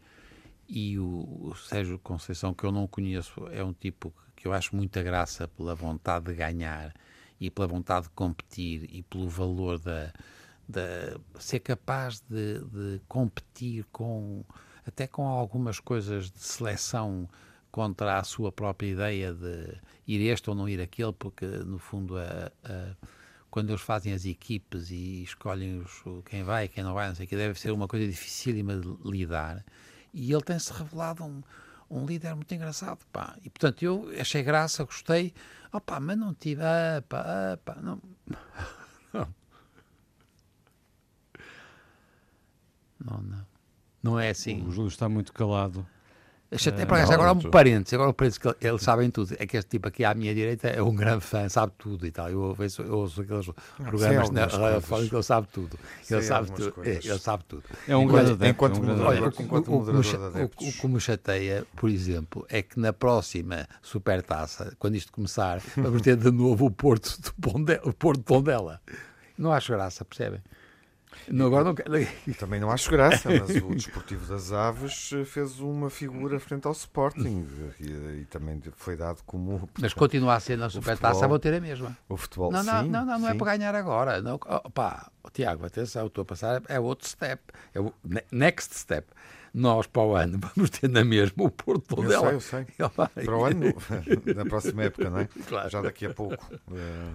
E 0.69 0.97
o, 0.97 1.49
o 1.49 1.55
Sérgio 1.55 1.99
Conceição, 1.99 2.53
que 2.53 2.63
eu 2.63 2.71
não 2.71 2.87
conheço, 2.87 3.47
é 3.51 3.61
um 3.61 3.73
tipo 3.73 4.13
que 4.35 4.47
eu 4.47 4.53
acho 4.53 4.73
muita 4.73 5.03
graça 5.03 5.49
pela 5.49 5.75
vontade 5.75 6.25
de 6.25 6.33
ganhar 6.33 6.93
e 7.39 7.49
pela 7.49 7.67
vontade 7.67 8.03
de 8.03 8.11
competir 8.11 8.87
e 8.89 9.03
pelo 9.03 9.27
valor 9.27 9.79
da, 9.79 10.13
da 10.67 11.19
ser 11.39 11.59
capaz 11.59 12.21
de, 12.21 12.59
de 12.59 13.01
competir 13.07 13.85
com 13.91 14.45
até 14.85 15.07
com 15.07 15.27
algumas 15.27 15.79
coisas 15.79 16.29
de 16.29 16.39
seleção 16.39 17.27
contra 17.71 18.19
a 18.19 18.23
sua 18.23 18.51
própria 18.51 18.87
ideia 18.87 19.33
de 19.33 19.77
ir 20.07 20.21
este 20.29 20.49
ou 20.49 20.55
não 20.55 20.69
ir 20.69 20.79
aquele, 20.79 21.13
porque 21.13 21.45
no 21.45 21.77
fundo 21.77 22.17
a, 22.17 22.51
a 22.63 22.95
quando 23.55 23.69
eles 23.69 23.81
fazem 23.81 24.11
as 24.11 24.25
equipes 24.25 24.91
e 24.91 25.23
escolhem 25.23 25.79
os, 25.79 26.03
quem 26.25 26.43
vai 26.43 26.65
e 26.65 26.67
quem 26.67 26.83
não 26.83 26.93
vai, 26.93 27.07
não 27.07 27.15
sei 27.15 27.25
que, 27.25 27.37
deve 27.37 27.57
ser 27.57 27.71
uma 27.71 27.87
coisa 27.87 28.05
dificílima 28.05 28.75
de 28.75 28.93
lidar. 29.05 29.63
E 30.13 30.29
ele 30.29 30.41
tem-se 30.41 30.73
revelado 30.73 31.23
um, 31.23 31.41
um 31.89 32.05
líder 32.05 32.35
muito 32.35 32.53
engraçado, 32.53 32.99
pá. 33.13 33.37
E, 33.45 33.49
portanto, 33.49 33.81
eu 33.81 34.11
achei 34.19 34.43
graça, 34.43 34.83
gostei. 34.83 35.33
Opa, 35.71 36.01
mas 36.01 36.17
não 36.17 36.33
tive... 36.33 36.61
Ah, 36.63 37.01
pá, 37.07 37.21
ah, 37.25 37.57
pá, 37.63 37.75
não. 37.81 38.01
Não, 42.97 43.21
não. 43.21 43.54
Não 44.05 44.19
é 44.19 44.29
assim. 44.29 44.63
O 44.67 44.71
Júlio 44.71 44.87
está 44.87 45.09
muito 45.09 45.33
calado. 45.33 45.83
Até 46.51 46.83
é, 46.83 46.85
para 46.85 47.01
agora 47.01 47.33
um 47.33 47.49
parênteses, 47.49 47.95
agora 47.95 48.11
um 48.11 48.13
parênteses 48.13 48.37
que 48.37 48.67
eles 48.67 48.83
sabem 48.83 49.09
tudo. 49.09 49.35
É 49.39 49.47
que 49.47 49.57
este 49.57 49.67
tipo 49.71 49.87
aqui 49.87 50.05
à 50.05 50.13
minha 50.13 50.33
direita 50.33 50.67
é 50.67 50.79
um 50.79 50.95
grande 50.95 51.25
fã, 51.25 51.49
sabe 51.49 51.73
tudo 51.75 52.05
e 52.05 52.11
tal. 52.11 52.29
Eu 52.29 52.39
ouço, 52.39 52.83
eu 52.83 52.97
ouço 52.99 53.21
aqueles 53.21 53.49
programas 53.75 54.29
na 54.29 54.45
rádio 54.45 55.09
que 55.09 55.15
ele 55.15 55.23
sabe 55.23 55.47
tudo. 55.51 55.79
Ele 56.07 56.21
sabe, 56.21 56.51
tu, 56.51 56.73
é, 56.83 56.89
ele 56.91 57.17
sabe 57.17 57.43
tudo. 57.45 57.63
É 57.87 57.97
um 57.97 58.05
grande 58.05 58.33
adepto. 58.33 58.45
Enquanto, 58.45 59.73
o, 59.73 60.71
que 60.71 60.87
me 60.87 60.99
chateia, 60.99 61.65
por 61.75 61.89
exemplo, 61.89 62.45
é 62.47 62.61
que 62.61 62.79
na 62.79 62.93
próxima 62.93 63.67
supertaça, 63.81 64.71
quando 64.77 64.93
isto 64.93 65.11
começar, 65.11 65.59
vamos 65.75 66.03
ter 66.03 66.15
de 66.15 66.29
novo 66.29 66.67
o 66.67 66.71
Porto 66.71 67.19
de 67.19 67.33
Pondela. 67.33 67.81
O 67.83 67.91
Porto 67.91 68.19
de 68.19 68.25
Pondela. 68.25 68.79
Não 69.35 69.51
acho 69.51 69.73
graça, 69.73 70.05
percebem? 70.05 70.41
Não, 71.27 71.47
agora 71.47 71.63
não 71.63 71.75
Também 72.37 72.59
não 72.59 72.69
acho 72.69 72.89
graça, 72.89 73.29
mas 73.29 73.49
o 73.55 73.75
Desportivo 73.75 74.25
das 74.27 74.51
Aves 74.51 75.11
eh, 75.13 75.25
fez 75.25 75.59
uma 75.59 75.89
figura 75.89 76.39
frente 76.39 76.65
ao 76.67 76.71
Sporting 76.73 77.45
e, 77.79 78.21
e 78.21 78.25
também 78.29 78.61
foi 78.75 78.95
dado 78.95 79.21
como. 79.25 79.69
Mas 79.79 79.93
continua 79.93 80.35
a 80.35 80.39
ser 80.39 80.57
na 80.57 80.69
supertaça, 80.69 81.27
vou 81.27 81.39
ter 81.39 81.53
a 81.53 81.61
mesma. 81.61 81.97
O 82.07 82.17
futebol, 82.17 82.51
não, 82.51 82.63
não, 82.63 82.83
sim, 82.83 82.89
não, 82.89 83.05
não, 83.05 83.19
não 83.19 83.29
é 83.29 83.33
para 83.33 83.57
ganhar 83.57 83.75
agora. 83.75 84.21
Não, 84.21 84.35
oh, 84.35 84.69
pá, 84.69 85.09
Tiago, 85.33 85.65
atenção, 85.65 86.07
estou 86.07 86.21
a 86.21 86.25
passar, 86.25 86.61
é 86.67 86.79
outro 86.79 87.07
step, 87.07 87.41
é 87.73 87.79
o 87.79 87.93
next 88.31 88.75
step 88.75 89.07
nós 89.55 89.87
para 89.87 90.03
o 90.03 90.15
ano 90.15 90.37
vamos 90.53 90.69
ter 90.69 90.89
na 90.89 91.05
mesma 91.05 91.45
o 91.45 91.49
Porto 91.49 92.03
eu 92.03 92.09
dela. 92.09 92.31
Eu 92.33 92.41
sei, 92.41 92.67
eu 92.77 92.91
sei. 93.13 93.23
Para 93.23 93.37
o 93.37 93.45
ano, 93.45 93.73
na 94.35 94.45
próxima 94.45 94.83
época, 94.83 95.09
não 95.09 95.19
é? 95.19 95.29
Claro. 95.47 95.69
Já 95.69 95.81
daqui 95.81 96.05
a 96.05 96.13
pouco. 96.13 96.45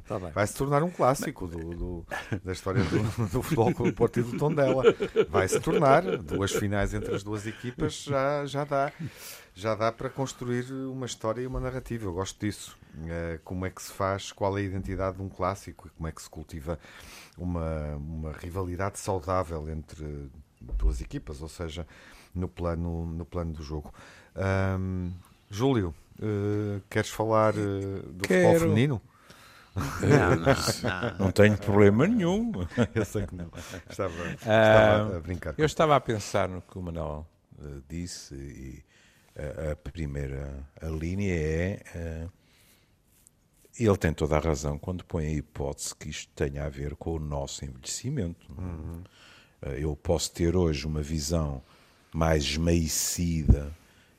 Tá 0.07 0.19
vai 0.19 0.47
se 0.47 0.55
tornar 0.55 0.83
um 0.83 0.91
clássico 0.91 1.47
do, 1.47 1.75
do, 1.75 2.07
da 2.43 2.53
história 2.53 2.83
do, 2.85 3.27
do 3.27 3.43
futebol 3.43 3.75
com 3.75 3.89
o 3.89 3.93
Porto 3.93 4.21
e 4.21 4.23
do 4.23 4.39
Tondela. 4.39 4.83
Vai 5.29 5.49
se 5.49 5.61
tornar. 5.61 6.03
Duas 6.19 6.53
finais 6.53 6.95
entre 6.95 7.15
as 7.15 7.23
duas 7.23 7.47
equipas 7.47 8.03
já, 8.05 8.47
já 8.47 8.65
dá. 8.65 8.93
Já 9.53 9.75
dá 9.75 9.91
para 9.93 10.09
construir 10.09 10.73
uma 10.73 11.07
história 11.07 11.43
e 11.43 11.47
uma 11.47 11.61
narrativa. 11.61 12.07
Eu 12.07 12.13
gosto 12.13 12.39
disso. 12.41 12.79
Uh, 12.95 13.39
como 13.45 13.67
é 13.67 13.71
que 13.71 13.83
se 13.83 13.93
faz, 13.93 14.33
qual 14.33 14.57
é 14.57 14.63
a 14.63 14.65
identidade 14.65 15.17
de 15.17 15.23
um 15.23 15.29
clássico 15.29 15.87
e 15.87 15.91
como 15.91 16.09
é 16.09 16.13
que 16.13 16.23
se 16.23 16.31
cultiva 16.31 16.79
uma, 17.37 17.97
uma 17.97 18.33
rivalidade 18.33 18.99
saudável 18.99 19.69
entre 19.69 20.31
duas 20.61 21.01
equipas, 21.01 21.41
ou 21.41 21.49
seja, 21.49 21.87
no 22.35 22.49
plano, 22.49 23.07
no 23.07 23.25
plano 23.25 23.53
do 23.53 23.63
jogo. 23.63 23.93
Um, 24.37 25.13
Júlio, 25.51 25.95
uh, 26.21 26.81
queres 26.89 27.11
falar 27.11 27.55
uh, 27.55 28.03
do 28.13 28.27
Quero. 28.27 28.53
futebol 28.53 28.61
feminino? 28.61 29.03
Não, 29.75 30.37
não, 30.37 30.47
não. 31.19 31.19
não 31.27 31.33
tenho 31.33 31.57
problema 31.59 32.07
nenhum. 32.07 32.53
Eu 32.95 33.05
sei 33.05 33.27
que 33.27 33.35
não. 33.35 33.51
Estava, 33.89 34.33
estava 34.33 35.17
a 35.17 35.21
brincar. 35.21 35.55
Eu 35.59 35.67
estava 35.67 35.97
a 35.97 36.01
pensar 36.01 36.49
no 36.49 36.63
que 36.63 36.79
o 36.79 36.83
Manuel 36.83 37.27
uh, 37.59 37.83
disse 37.89 38.35
e 38.35 38.85
a, 39.37 39.73
a, 39.73 39.77
primeira 39.77 40.69
a 40.81 40.87
linha 40.87 41.33
é. 41.33 42.29
ele 43.79 43.97
tem 43.97 44.13
toda 44.13 44.37
a 44.37 44.41
razão 44.41 44.77
quando 44.77 45.05
põe 45.05 45.27
a 45.27 45.31
hipótese 45.31 45.95
que 45.95 46.11
isto 46.11 46.31
tenha 46.35 46.65
a 46.65 46.69
ver 46.69 46.97
com 46.97 47.15
o 47.15 47.19
nosso 47.19 47.65
envelhecimento. 47.65 48.47
Uhum. 48.59 49.03
Eu 49.77 49.95
posso 49.95 50.33
ter 50.33 50.57
hoje 50.57 50.87
uma 50.87 51.03
visão 51.03 51.63
mais 52.13 52.45
esmaecida 52.45 53.73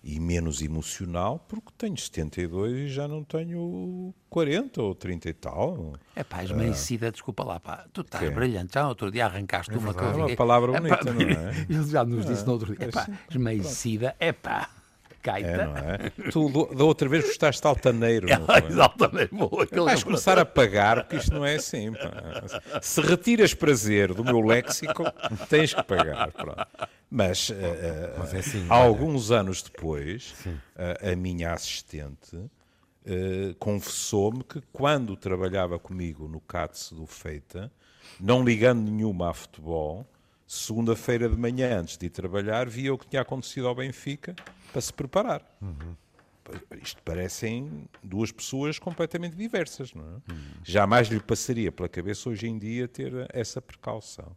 e 0.04 0.20
menos 0.20 0.62
emocional, 0.62 1.46
porque 1.48 1.70
tenho 1.78 1.96
72 1.96 2.74
e 2.74 2.88
já 2.90 3.08
não 3.08 3.24
tenho 3.24 4.14
40 4.30 4.82
ou 4.82 4.96
30 4.96 5.30
e 5.30 5.34
tal. 5.34 5.94
É 6.16 6.24
pá, 6.24 6.44
esmaecida, 6.44 7.08
ah. 7.08 7.12
desculpa 7.12 7.44
lá, 7.44 7.60
pá, 7.60 7.86
tu 7.94 8.02
estás 8.02 8.28
que? 8.28 8.34
brilhante. 8.34 8.74
Já 8.74 8.84
no 8.84 8.90
outro 8.90 9.12
dia 9.12 9.26
arrancaste 9.26 9.72
é 9.72 9.78
uma 9.78 9.94
coisa. 9.94 10.20
É 10.20 10.26
uma 10.26 10.36
palavra 10.36 10.72
bonita, 10.72 10.96
é, 10.96 10.98
pá, 10.98 11.14
não 11.14 11.22
é? 11.22 11.66
Ele 11.70 11.88
já 11.88 12.04
nos 12.04 12.26
disse 12.26 12.46
no 12.46 12.54
outro 12.54 12.76
dia, 12.76 12.88
é 12.88 12.92
pá, 12.92 13.08
esmaecida, 13.30 14.16
é 14.20 14.32
pá. 14.32 14.70
Gaita. 15.22 15.50
É, 15.50 15.66
não 15.66 15.78
é? 15.78 16.32
Tu 16.32 16.76
da 16.76 16.84
outra 16.84 17.08
vez 17.08 17.26
gostaste 17.26 17.62
de 17.62 17.68
altaneiro. 17.68 18.28
Foi? 18.46 18.68
Exatamente. 18.70 19.32
Vais 19.72 20.04
começar 20.04 20.40
a 20.40 20.46
pagar, 20.46 21.04
porque 21.04 21.18
isto 21.18 21.34
não 21.34 21.46
é 21.46 21.56
assim. 21.56 21.92
Pá. 21.94 22.80
Se 22.82 23.02
retiras 23.02 23.54
prazer 23.54 24.14
do 24.14 24.24
meu 24.24 24.42
léxico, 24.42 25.04
tens 25.50 25.74
que 25.74 25.84
pagar. 25.84 26.32
Pronto. 26.32 26.68
Mas, 27.10 27.50
uh, 27.50 27.54
Mas 28.18 28.34
é 28.34 28.40
assim, 28.40 28.66
há 28.70 28.76
alguns 28.76 29.32
anos 29.32 29.62
depois, 29.62 30.34
uh, 30.46 31.12
a 31.12 31.16
minha 31.16 31.52
assistente 31.52 32.36
uh, 32.36 33.56
confessou-me 33.60 34.44
que 34.46 34.62
quando 34.72 35.18
trabalhava 35.18 35.78
comigo 35.78 36.28
no 36.30 36.40
CATS 36.40 36.94
do 36.94 37.06
Feita, 37.06 37.70
não 38.18 38.46
ligando 38.46 38.90
nenhuma 38.90 39.30
a 39.30 39.34
futebol, 39.34 40.06
segunda-feira 40.48 41.28
de 41.28 41.36
manhã, 41.36 41.80
antes 41.80 41.98
de 41.98 42.06
ir 42.06 42.10
trabalhar, 42.10 42.70
via 42.70 42.94
o 42.94 42.98
que 42.98 43.08
tinha 43.08 43.22
acontecido 43.22 43.68
ao 43.68 43.76
Benfica 43.76 44.36
para 44.72 44.82
se 44.82 44.94
preparar. 44.94 45.42
Uhum. 45.62 45.96
Isto 46.82 47.02
parecem 47.04 47.88
duas 48.04 48.32
pessoas 48.32 48.80
completamente 48.80 49.36
diversas, 49.36 49.94
não 49.94 50.04
é? 50.04 50.32
Uhum. 50.32 50.40
Jamais 50.64 51.08
lhe 51.08 51.20
passaria 51.20 51.72
pela 51.72 51.88
cabeça 51.88 52.30
hoje 52.30 52.48
em 52.48 52.58
dia 52.58 52.88
ter 52.88 53.14
essa 53.34 53.62
precaução. 53.62 54.36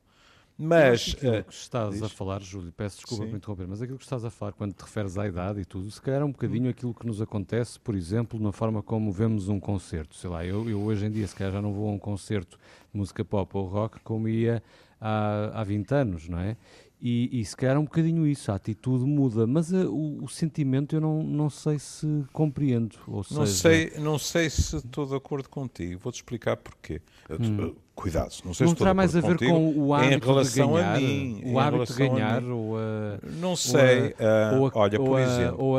Mas. 0.56 1.14
Aquilo 1.16 1.38
uh, 1.38 1.44
que 1.44 1.52
estás 1.52 1.94
diz... 1.94 2.02
a 2.02 2.08
falar, 2.08 2.40
Júlio, 2.40 2.72
peço 2.72 2.98
desculpa 2.98 3.24
Sim. 3.24 3.30
por 3.30 3.36
interromper, 3.36 3.66
mas 3.66 3.82
aquilo 3.82 3.98
que 3.98 4.04
estás 4.04 4.24
a 4.24 4.30
falar 4.30 4.52
quando 4.52 4.72
te 4.72 4.82
referes 4.82 5.18
à 5.18 5.26
idade 5.26 5.60
e 5.60 5.64
tudo, 5.64 5.90
se 5.90 6.00
calhar 6.00 6.22
é 6.22 6.24
um 6.24 6.30
bocadinho 6.30 6.70
aquilo 6.70 6.94
que 6.94 7.06
nos 7.06 7.20
acontece, 7.20 7.78
por 7.80 7.94
exemplo, 7.94 8.40
na 8.40 8.52
forma 8.52 8.82
como 8.82 9.10
vemos 9.10 9.48
um 9.48 9.58
concerto. 9.58 10.14
Sei 10.14 10.30
lá, 10.30 10.44
eu, 10.44 10.68
eu 10.70 10.80
hoje 10.80 11.06
em 11.06 11.10
dia, 11.10 11.26
se 11.26 11.34
calhar 11.34 11.52
já 11.52 11.62
não 11.62 11.72
vou 11.72 11.88
a 11.88 11.92
um 11.92 11.98
concerto 11.98 12.56
de 12.92 12.98
música 12.98 13.24
pop 13.24 13.56
ou 13.56 13.66
rock 13.66 13.98
como 14.00 14.28
ia 14.28 14.62
há, 15.00 15.60
há 15.60 15.64
20 15.64 15.92
anos, 15.92 16.28
não 16.28 16.38
é? 16.38 16.56
E, 17.06 17.28
e 17.38 17.44
se 17.44 17.54
calhar 17.54 17.76
é 17.76 17.78
um 17.78 17.84
bocadinho 17.84 18.26
isso, 18.26 18.50
a 18.50 18.54
atitude 18.54 19.04
muda, 19.04 19.46
mas 19.46 19.74
a, 19.74 19.84
o, 19.84 20.24
o, 20.24 20.28
sentimento 20.28 20.96
eu 20.96 21.02
não, 21.02 21.22
não 21.22 21.50
sei 21.50 21.78
se 21.78 22.06
compreendo. 22.32 22.96
Ou 23.06 23.16
não, 23.30 23.44
seja... 23.44 23.46
sei, 23.46 23.92
não 23.98 24.18
sei 24.18 24.48
se 24.48 24.76
estou 24.76 25.04
de 25.04 25.14
acordo 25.14 25.46
contigo, 25.50 26.00
vou-te 26.02 26.16
explicar 26.16 26.56
porquê. 26.56 27.02
Hum. 27.28 27.74
Cuidado, 27.94 28.32
não 28.42 28.54
sei 28.54 28.66
não 28.66 28.72
se 28.72 28.78
terá 28.78 28.94
mais 28.94 29.14
a 29.14 29.20
ver 29.20 29.32
contigo, 29.32 29.52
com 29.52 29.78
o 29.80 29.92
hábito 29.92 30.14
em 30.14 30.26
relação 30.26 30.66
de 30.66 30.72
ganhar, 30.72 30.94
a 30.94 30.98
mim, 30.98 31.42
o 31.44 31.58
hábito 31.58 31.92
de 31.92 31.98
ganhar, 31.98 32.42
ou 32.42 32.78
a, 32.78 33.18
não 33.38 33.54
sei, 33.54 34.14
ou 34.58 34.66
a, 34.66 34.68
uh, 34.68 34.72
olha, 34.74 34.98
por 34.98 35.20
exemplo, 35.20 35.76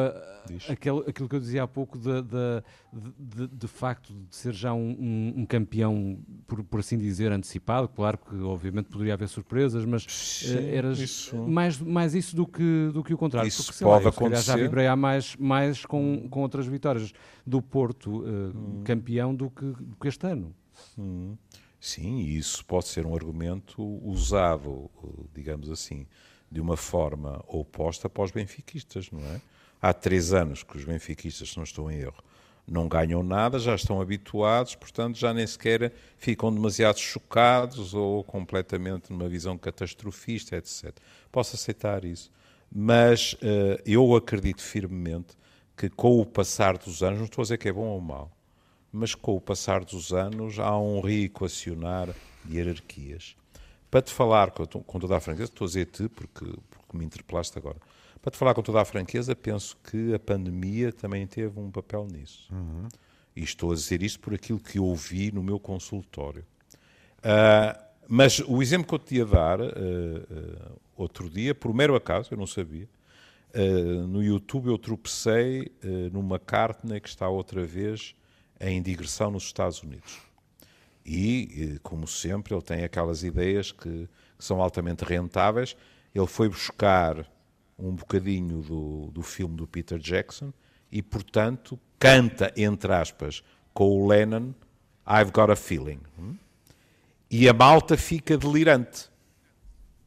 Aquele, 0.70 1.00
aquilo 1.08 1.30
que 1.30 1.36
eu 1.36 1.40
dizia 1.40 1.64
há 1.64 1.68
pouco 1.68 1.98
de, 1.98 2.22
de, 2.22 2.64
de, 3.18 3.48
de 3.48 3.68
facto 3.68 4.14
de 4.14 4.36
ser 4.36 4.54
já 4.54 4.74
um, 4.74 4.90
um, 5.00 5.34
um, 5.38 5.46
campeão, 5.46 6.20
por, 6.48 6.64
por 6.64 6.80
assim 6.80 6.98
dizer, 6.98 7.32
antecipado, 7.32 7.88
claro 7.88 8.18
que 8.18 8.36
obviamente 8.36 8.88
poderia 8.90 9.14
haver 9.14 9.28
surpresas, 9.28 9.86
mas 9.86 10.06
Sim, 10.08 10.70
eras 10.70 11.00
isso. 11.00 11.38
Mais, 11.38 11.80
mais 11.80 12.14
isso 12.14 12.36
do 12.36 12.46
que, 12.46 12.90
do 12.94 13.04
que 13.04 13.14
o 13.14 13.18
contrário. 13.18 13.48
Isso 13.48 13.66
porque, 13.66 13.84
pode 13.84 14.04
lá, 14.04 14.10
acontecer. 14.10 14.44
já 14.44 14.56
vibrei 14.56 14.88
há 14.88 14.96
mais, 14.96 15.36
mais 15.36 15.86
com, 15.86 16.28
com 16.30 16.42
outras 16.42 16.68
vitórias 16.68 17.14
do 17.46 17.62
Porto 17.62 18.24
uh, 18.24 18.26
hum. 18.56 18.82
campeão 18.84 19.34
do 19.36 19.50
que, 19.50 19.66
do 19.66 19.96
que 19.96 20.08
este 20.08 20.28
ano. 20.28 20.54
Hum. 20.98 21.36
Sim, 21.80 22.20
isso 22.20 22.66
pode 22.66 22.88
ser 22.88 23.06
um 23.06 23.14
argumento 23.14 23.84
usado, 24.04 24.90
digamos 25.34 25.70
assim, 25.70 26.08
de 26.52 26.60
uma 26.60 26.76
forma 26.76 27.44
oposta 27.48 28.10
para 28.10 28.24
os 28.24 28.32
benfiquistas, 28.32 29.12
não 29.12 29.20
é? 29.20 29.40
Há 29.82 29.94
três 29.94 30.34
anos 30.34 30.64
que 30.64 30.78
os 30.78 30.84
benfiquistas, 30.84 31.50
se 31.50 31.58
não 31.58 31.64
estou 31.64 31.92
em 31.92 32.00
erro, 32.00 32.24
não 32.68 32.88
ganham 32.88 33.22
nada, 33.22 33.60
já 33.60 33.76
estão 33.76 34.02
habituados, 34.02 34.76
portanto 34.76 35.18
já 35.18 35.34
nem 35.34 35.46
sequer 35.46 35.94
ficam 36.18 36.54
demasiado 36.54 36.98
chocados 36.98 37.94
ou 37.94 38.24
completamente 38.24 39.12
numa 39.12 39.30
visão 39.30 39.58
catastrofista, 39.58 40.56
etc. 40.56 40.92
Posso 41.32 41.56
aceitar 41.56 42.04
isso, 42.04 42.32
mas 42.72 43.34
uh, 43.34 43.82
eu 43.86 44.16
acredito 44.16 44.62
firmemente 44.62 45.38
que 45.78 45.90
com 45.90 46.20
o 46.20 46.26
passar 46.26 46.78
dos 46.78 47.04
anos, 47.04 47.20
não 47.20 47.26
estou 47.26 47.42
a 47.42 47.46
dizer 47.46 47.58
que 47.58 47.70
é 47.70 47.74
bom 47.74 47.88
ou 47.88 48.02
mau, 48.02 48.32
mas 48.92 49.14
com 49.14 49.36
o 49.36 49.42
passar 49.42 49.84
dos 49.84 50.14
anos 50.14 50.58
há 50.58 50.78
um 50.78 51.02
reequacionar 51.02 52.10
de 52.44 52.58
hierarquias. 52.58 53.36
Para 53.92 54.02
te 54.02 54.12
falar 54.12 54.52
com, 54.52 54.66
com 54.66 55.00
toda 55.00 55.18
a 55.18 55.20
franqueza, 55.20 55.52
estou 55.52 55.66
a 55.66 55.68
dizer 55.68 55.86
te 55.86 56.08
porque, 56.10 56.46
porque 56.46 56.98
me 56.98 57.06
interpelaste 57.06 57.58
agora, 57.58 57.78
para 58.26 58.32
te 58.32 58.38
falar 58.38 58.56
com 58.56 58.64
toda 58.64 58.82
a 58.82 58.86
franqueza, 58.86 59.36
penso 59.36 59.78
que 59.84 60.12
a 60.12 60.18
pandemia 60.18 60.92
também 60.92 61.28
teve 61.28 61.60
um 61.60 61.70
papel 61.70 62.08
nisso. 62.12 62.52
Uhum. 62.52 62.88
E 63.36 63.44
estou 63.44 63.72
a 63.72 63.76
dizer 63.76 64.02
isto 64.02 64.20
por 64.20 64.34
aquilo 64.34 64.60
que 64.60 64.80
ouvi 64.80 65.32
no 65.32 65.44
meu 65.44 65.60
consultório. 65.60 66.44
Uh, 67.20 67.80
mas 68.08 68.40
o 68.40 68.64
exemplo 68.64 68.88
que 68.88 68.96
eu 68.96 69.00
te 69.00 69.16
ia 69.18 69.26
dar 69.28 69.62
uh, 69.62 69.66
uh, 69.66 70.82
outro 70.98 71.30
dia, 71.30 71.54
por 71.54 71.72
mero 71.72 71.96
acaso, 71.96 72.34
eu 72.34 72.38
não 72.38 72.48
sabia, 72.48 72.90
no 74.10 74.22
YouTube 74.22 74.68
eu 74.68 74.78
tropecei 74.78 75.72
numa 76.12 76.38
carta 76.38 77.00
que 77.00 77.08
está 77.08 77.30
outra 77.30 77.64
vez 77.64 78.14
em 78.60 78.82
digressão 78.82 79.32
nos 79.32 79.44
Estados 79.44 79.82
Unidos. 79.82 80.20
E, 81.06 81.80
como 81.82 82.06
sempre, 82.06 82.54
ele 82.54 82.62
tem 82.62 82.84
aquelas 82.84 83.24
ideias 83.24 83.72
que, 83.72 84.10
que 84.38 84.44
são 84.44 84.62
altamente 84.62 85.06
rentáveis. 85.06 85.78
Ele 86.14 86.28
foi 86.28 86.50
buscar 86.50 87.26
um 87.78 87.94
bocadinho 87.94 88.62
do, 88.62 89.12
do 89.12 89.22
filme 89.22 89.56
do 89.56 89.68
Peter 89.68 89.98
Jackson 90.00 90.54
e, 90.92 91.02
portanto, 91.02 91.80
canta, 92.00 92.54
entre 92.56 92.94
aspas, 92.94 93.44
com 93.74 93.90
o 93.90 94.08
Lennon 94.08 94.54
I've 95.08 95.32
Got 95.32 95.52
a 95.52 95.56
Feeling. 95.56 96.00
E 97.30 97.50
a 97.50 97.54
malta 97.54 97.98
fica 97.98 98.38
delirante. 98.38 99.10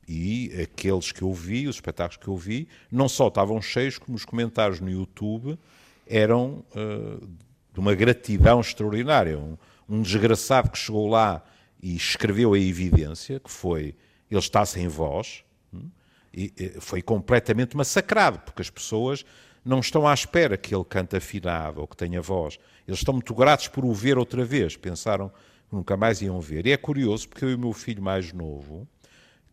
E 0.08 0.50
aqueles 0.62 1.12
que 1.12 1.20
eu 1.20 1.32
vi, 1.32 1.68
os 1.68 1.76
espetáculos 1.76 2.16
que 2.16 2.28
eu 2.28 2.37
vi, 2.37 2.66
não 2.90 3.08
só 3.08 3.28
estavam 3.28 3.60
cheios, 3.60 3.98
como 3.98 4.16
os 4.16 4.25
comentários 4.25 4.80
no 4.80 4.88
YouTube 4.90 5.58
eram 6.06 6.64
uh, 6.75 7.26
de 7.72 7.78
uma 7.78 7.94
gratidão 7.94 8.60
extraordinária. 8.60 9.38
Um, 9.38 9.58
um 9.87 10.00
desgraçado 10.00 10.70
que 10.70 10.78
chegou 10.78 11.06
lá 11.06 11.44
e 11.82 11.94
escreveu 11.94 12.54
a 12.54 12.58
evidência, 12.58 13.38
que 13.38 13.50
foi 13.50 13.94
ele 14.30 14.40
está 14.40 14.64
sem 14.64 14.88
voz, 14.88 15.44
hum, 15.72 15.88
e, 16.32 16.52
e 16.56 16.80
foi 16.80 17.02
completamente 17.02 17.76
massacrado, 17.76 18.38
porque 18.40 18.62
as 18.62 18.70
pessoas 18.70 19.25
não 19.64 19.80
estão 19.80 20.06
à 20.06 20.14
espera 20.14 20.56
que 20.56 20.75
ele 20.75 20.85
cante 20.85 21.16
afinado 21.16 21.80
ou 21.80 21.87
que 21.87 21.97
tenha 21.97 22.23
voz. 22.23 22.58
Eles 22.87 23.00
estão 23.00 23.14
muito 23.14 23.35
gratos 23.35 23.68
por 23.68 23.85
o 23.85 23.92
ver 23.92 24.16
outra 24.16 24.44
vez, 24.44 24.76
pensaram 24.76 25.28
que 25.28 25.75
nunca 25.75 25.97
mais 25.97 26.23
iam 26.23 26.40
ver. 26.40 26.66
E 26.66 26.73
é 26.73 26.76
curioso, 26.76 27.28
porque 27.28 27.44
eu 27.44 27.50
e 27.50 27.54
o 27.54 27.58
meu 27.58 27.73
filho 27.73 28.02
mais 28.02 28.32
novo, 28.32 28.88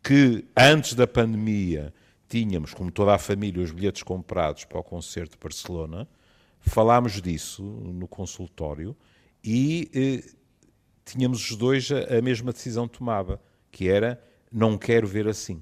que 0.01 0.46
antes 0.55 0.94
da 0.94 1.08
pandemia 1.08 1.94
tínhamos, 2.29 2.74
como 2.74 2.91
toda 2.91 3.13
a 3.13 3.17
família, 3.17 3.63
os 3.63 3.72
bilhetes 3.72 4.03
comprados 4.03 4.65
para 4.65 4.79
o 4.79 4.84
concerto 4.84 5.32
de 5.32 5.44
Barcelona, 5.44 6.08
falámos 6.60 7.22
disso 7.22 7.63
no 7.63 8.08
consultório 8.08 8.96
e 9.44 9.89
eh, 9.94 10.36
tínhamos 11.03 11.50
os 11.50 11.55
dois 11.55 11.91
a, 11.91 12.17
a, 12.17 12.22
mesma 12.22 12.51
decisão 12.51 12.88
tomada, 12.88 13.39
que 13.72 13.88
era 13.88 14.22
não 14.51 14.77
quero 14.77 15.08
ver 15.08 15.27
assim. 15.27 15.62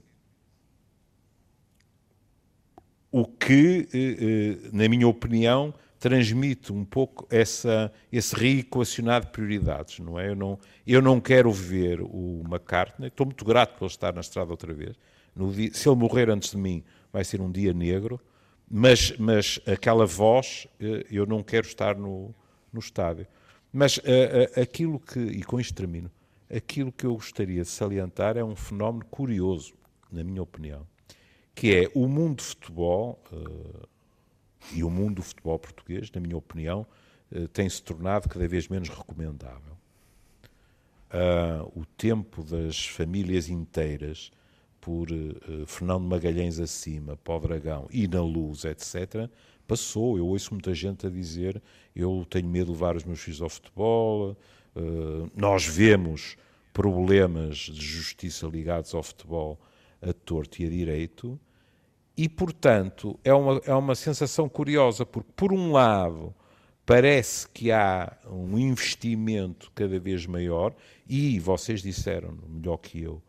O 3.15 3.27
que, 3.27 3.87
eh, 3.93 4.65
eh, 4.65 4.69
na 4.73 4.89
minha 4.89 5.07
opinião, 5.07 5.71
transmite 5.99 6.73
um 6.73 6.83
pouco 6.83 7.27
essa, 7.29 7.93
esse 8.11 8.35
reequacionar 8.35 9.21
de 9.21 9.27
prioridades, 9.27 9.99
não 9.99 10.19
é? 10.19 10.29
Eu 10.29 10.35
não, 10.35 10.59
eu 10.87 10.99
não 10.99 11.21
quero 11.21 11.51
ver 11.51 12.01
o 12.01 12.41
McCartney, 12.43 13.09
estou 13.09 13.27
muito 13.27 13.45
grato 13.45 13.77
por 13.77 13.85
ele 13.85 13.91
estar 13.91 14.11
na 14.15 14.21
estrada 14.21 14.49
outra 14.49 14.73
vez. 14.73 14.95
Dia, 15.53 15.71
se 15.71 15.87
ele 15.87 15.95
morrer 15.95 16.27
antes 16.27 16.49
de 16.49 16.57
mim, 16.57 16.83
vai 17.11 17.23
ser 17.23 17.39
um 17.39 17.51
dia 17.51 17.71
negro, 17.71 18.19
mas, 18.67 19.15
mas 19.19 19.59
aquela 19.67 20.07
voz, 20.07 20.67
eh, 20.79 21.05
eu 21.11 21.27
não 21.27 21.43
quero 21.43 21.67
estar 21.67 21.95
no, 21.95 22.33
no 22.73 22.79
estádio. 22.79 23.27
Mas 23.71 23.99
aquilo 24.59 24.99
que, 24.99 25.19
e 25.19 25.43
com 25.43 25.59
isto 25.59 25.75
termino, 25.75 26.09
aquilo 26.51 26.91
que 26.91 27.05
eu 27.05 27.13
gostaria 27.13 27.61
de 27.61 27.69
salientar 27.69 28.37
é 28.37 28.43
um 28.43 28.55
fenómeno 28.55 29.05
curioso, 29.05 29.75
na 30.11 30.23
minha 30.23 30.41
opinião, 30.41 30.87
que 31.55 31.75
é 31.75 31.91
o 31.93 32.07
mundo 32.07 32.37
de 32.37 32.43
futebol, 32.43 33.19
uh, 33.31 33.87
e 34.71 34.83
o 34.83 34.89
mundo 34.89 35.15
do 35.15 35.21
futebol 35.23 35.59
português, 35.59 36.09
na 36.11 36.21
minha 36.21 36.37
opinião, 36.37 36.85
tem 37.51 37.67
se 37.67 37.81
tornado 37.81 38.29
cada 38.29 38.47
vez 38.47 38.67
menos 38.67 38.89
recomendável. 38.89 39.75
o 41.75 41.83
tempo 41.97 42.43
das 42.43 42.85
famílias 42.85 43.49
inteiras 43.49 44.31
por 44.83 45.09
uh, 45.09 45.65
Fernando 45.65 46.03
Magalhães 46.03 46.59
acima, 46.59 47.15
para 47.15 47.35
o 47.35 47.39
Dragão 47.39 47.87
e 47.89 48.05
na 48.05 48.21
Luz, 48.21 48.65
etc., 48.65 49.29
passou. 49.65 50.17
Eu 50.17 50.27
ouço 50.27 50.53
muita 50.53 50.73
gente 50.73 51.07
a 51.07 51.09
dizer 51.09 51.61
eu 51.95 52.25
tenho 52.29 52.49
medo 52.49 52.65
de 52.65 52.71
levar 52.73 52.97
os 52.97 53.05
meus 53.05 53.21
filhos 53.21 53.41
ao 53.41 53.47
futebol, 53.47 54.35
uh, 54.75 55.31
nós 55.33 55.65
vemos 55.65 56.35
problemas 56.73 57.57
de 57.57 57.85
justiça 57.85 58.45
ligados 58.45 58.93
ao 58.93 59.01
futebol 59.01 59.57
a 60.07 60.13
torto 60.13 60.61
e 60.61 60.65
a 60.65 60.69
direito, 60.69 61.39
e, 62.15 62.29
portanto, 62.29 63.19
é 63.23 63.33
uma, 63.33 63.61
é 63.65 63.73
uma 63.73 63.95
sensação 63.95 64.47
curiosa, 64.47 65.05
porque, 65.05 65.31
por 65.35 65.51
um 65.51 65.71
lado, 65.71 66.33
parece 66.85 67.47
que 67.49 67.71
há 67.71 68.15
um 68.29 68.57
investimento 68.57 69.71
cada 69.73 69.99
vez 69.99 70.25
maior, 70.25 70.75
e 71.07 71.39
vocês 71.39 71.81
disseram 71.81 72.37
melhor 72.47 72.77
que 72.77 73.01
eu, 73.01 73.21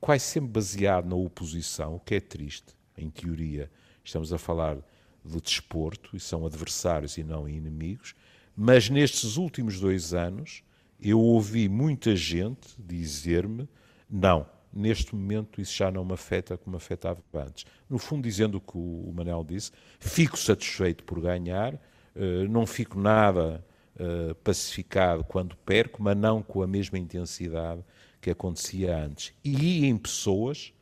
quase 0.00 0.24
sempre 0.24 0.50
baseado 0.50 1.08
na 1.08 1.16
oposição, 1.16 1.96
o 1.96 2.00
que 2.00 2.14
é 2.14 2.20
triste, 2.20 2.74
em 2.96 3.10
teoria. 3.10 3.70
Estamos 4.04 4.32
a 4.32 4.38
falar 4.38 4.78
do 5.24 5.40
desporto 5.40 6.16
e 6.16 6.20
são 6.20 6.46
adversários 6.46 7.18
e 7.18 7.24
não 7.24 7.48
inimigos, 7.48 8.14
mas 8.56 8.88
nestes 8.88 9.36
últimos 9.36 9.80
dois 9.80 10.14
anos 10.14 10.62
eu 11.00 11.20
ouvi 11.20 11.68
muita 11.68 12.14
gente 12.14 12.68
dizer-me: 12.78 13.68
não, 14.08 14.46
neste 14.76 15.14
momento 15.14 15.60
isso 15.60 15.74
já 15.74 15.90
não 15.90 16.04
me 16.04 16.12
afeta 16.12 16.56
como 16.56 16.72
me 16.72 16.76
afetava 16.76 17.20
antes. 17.34 17.64
No 17.88 17.98
fundo, 17.98 18.22
dizendo 18.22 18.58
o 18.58 18.60
que 18.60 18.76
o 18.76 19.12
Manel 19.14 19.44
disse, 19.44 19.72
fico 19.98 20.38
satisfeito 20.38 21.04
por 21.04 21.20
ganhar, 21.20 21.74
eh, 22.14 22.46
não 22.48 22.66
fico 22.66 22.98
nada 22.98 23.64
eh, 23.98 24.34
pacificado 24.44 25.24
quando 25.24 25.56
perco, 25.56 26.02
mas 26.02 26.16
não 26.16 26.42
com 26.42 26.62
a 26.62 26.66
mesma 26.66 26.98
intensidade 26.98 27.82
que 28.20 28.30
acontecia 28.30 28.96
antes. 28.96 29.32
E 29.42 29.86
em 29.86 29.96
pessoas 29.96 30.72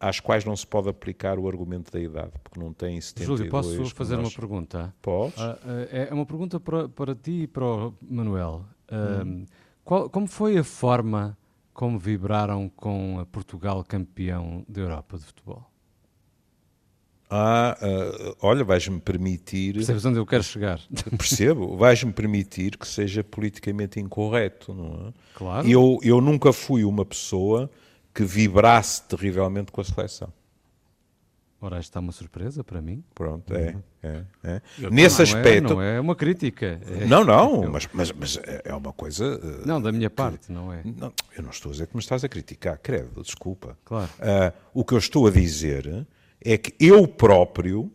às 0.00 0.20
quais 0.20 0.44
não 0.44 0.54
se 0.54 0.66
pode 0.66 0.88
aplicar 0.88 1.38
o 1.38 1.48
argumento 1.48 1.90
da 1.90 1.98
idade, 1.98 2.30
porque 2.42 2.60
não 2.60 2.72
têm 2.72 3.00
72 3.00 3.38
Júlio, 3.38 3.50
posso 3.50 3.94
fazer 3.94 4.16
nós... 4.16 4.26
uma 4.26 4.30
pergunta? 4.30 4.94
Podes. 5.02 5.36
Uh, 5.40 5.56
é 5.90 6.08
uma 6.14 6.24
pergunta 6.24 6.60
para, 6.60 6.88
para 6.88 7.14
ti 7.14 7.42
e 7.42 7.46
para 7.48 7.64
o 7.64 7.94
Manuel. 8.00 8.64
Hum. 8.90 9.44
qual, 9.84 10.08
como 10.08 10.26
foi 10.26 10.56
a 10.56 10.64
forma 10.64 11.36
como 11.78 11.96
vibraram 11.96 12.68
com 12.68 13.20
a 13.20 13.24
Portugal 13.24 13.84
campeão 13.84 14.64
da 14.68 14.80
Europa 14.80 15.16
de 15.16 15.24
futebol? 15.24 15.64
Ah, 17.30 17.78
uh, 17.80 18.36
olha, 18.42 18.64
vais-me 18.64 19.00
permitir. 19.00 19.74
Percebes 19.74 20.04
onde 20.04 20.18
eu 20.18 20.26
quero 20.26 20.42
chegar? 20.42 20.80
Percebo, 21.16 21.76
vais-me 21.76 22.12
permitir 22.12 22.76
que 22.76 22.84
seja 22.84 23.22
politicamente 23.22 24.00
incorreto, 24.00 24.74
não 24.74 25.08
é? 25.08 25.12
Claro. 25.34 25.68
Eu, 25.68 26.00
eu 26.02 26.20
nunca 26.20 26.52
fui 26.52 26.82
uma 26.82 27.04
pessoa 27.04 27.70
que 28.12 28.24
vibrasse 28.24 29.04
terrivelmente 29.04 29.70
com 29.70 29.80
a 29.80 29.84
seleção. 29.84 30.32
Ora, 31.60 31.78
esta 31.78 31.98
é 31.98 32.00
uma 32.00 32.12
surpresa 32.12 32.62
para 32.62 32.80
mim. 32.80 33.02
Pronto, 33.12 33.52
é. 33.52 33.70
Uhum. 33.70 33.82
é, 34.02 34.24
é. 34.44 34.62
Nesse 34.90 35.16
não 35.18 35.24
aspecto. 35.24 35.72
É, 35.72 35.74
não 35.74 35.82
é 35.82 36.00
uma 36.00 36.14
crítica. 36.14 36.80
É, 36.86 37.04
não, 37.04 37.24
não, 37.24 37.64
eu... 37.64 37.70
mas, 37.70 37.88
mas, 37.92 38.12
mas 38.12 38.40
é 38.64 38.72
uma 38.72 38.92
coisa. 38.92 39.38
Uh, 39.38 39.66
não, 39.66 39.82
da 39.82 39.90
minha 39.90 40.08
parte, 40.08 40.46
que, 40.46 40.52
não 40.52 40.72
é. 40.72 40.82
Não, 40.84 41.12
eu 41.36 41.42
não 41.42 41.50
estou 41.50 41.70
a 41.70 41.72
dizer 41.72 41.88
que 41.88 41.96
me 41.96 42.00
estás 42.00 42.22
a 42.22 42.28
criticar, 42.28 42.78
credo, 42.78 43.22
desculpa. 43.22 43.76
Claro. 43.84 44.10
Uh, 44.18 44.56
o 44.72 44.84
que 44.84 44.94
eu 44.94 44.98
estou 44.98 45.26
a 45.26 45.30
dizer 45.30 46.06
é 46.40 46.56
que 46.56 46.74
eu 46.78 47.08
próprio 47.08 47.90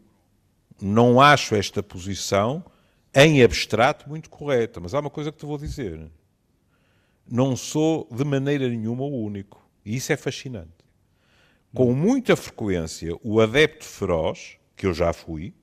não 0.82 1.22
acho 1.22 1.56
esta 1.56 1.82
posição 1.82 2.66
em 3.16 3.42
abstrato 3.42 4.10
muito 4.10 4.30
correta, 4.30 4.82
mas 4.82 4.94
há 4.94 5.00
uma 5.00 5.10
coisa 5.10 5.32
que 5.32 5.38
te 5.38 5.46
vou 5.46 5.58
dizer. 5.58 6.12
Não 7.26 7.56
sou 7.56 8.10
de 8.12 8.26
maneira 8.26 8.68
nenhuma 8.68 9.04
o 9.04 9.24
único. 9.24 9.66
E 9.86 9.96
isso 9.96 10.12
é 10.12 10.18
fascinante. 10.18 10.83
Com 11.74 11.94
muita 11.94 12.36
frequência, 12.36 13.18
o 13.24 13.40
adepto 13.40 13.86
feroz, 13.86 14.58
que 14.76 14.86
eu 14.86 14.94
já 14.94 15.12
fui, 15.12 15.54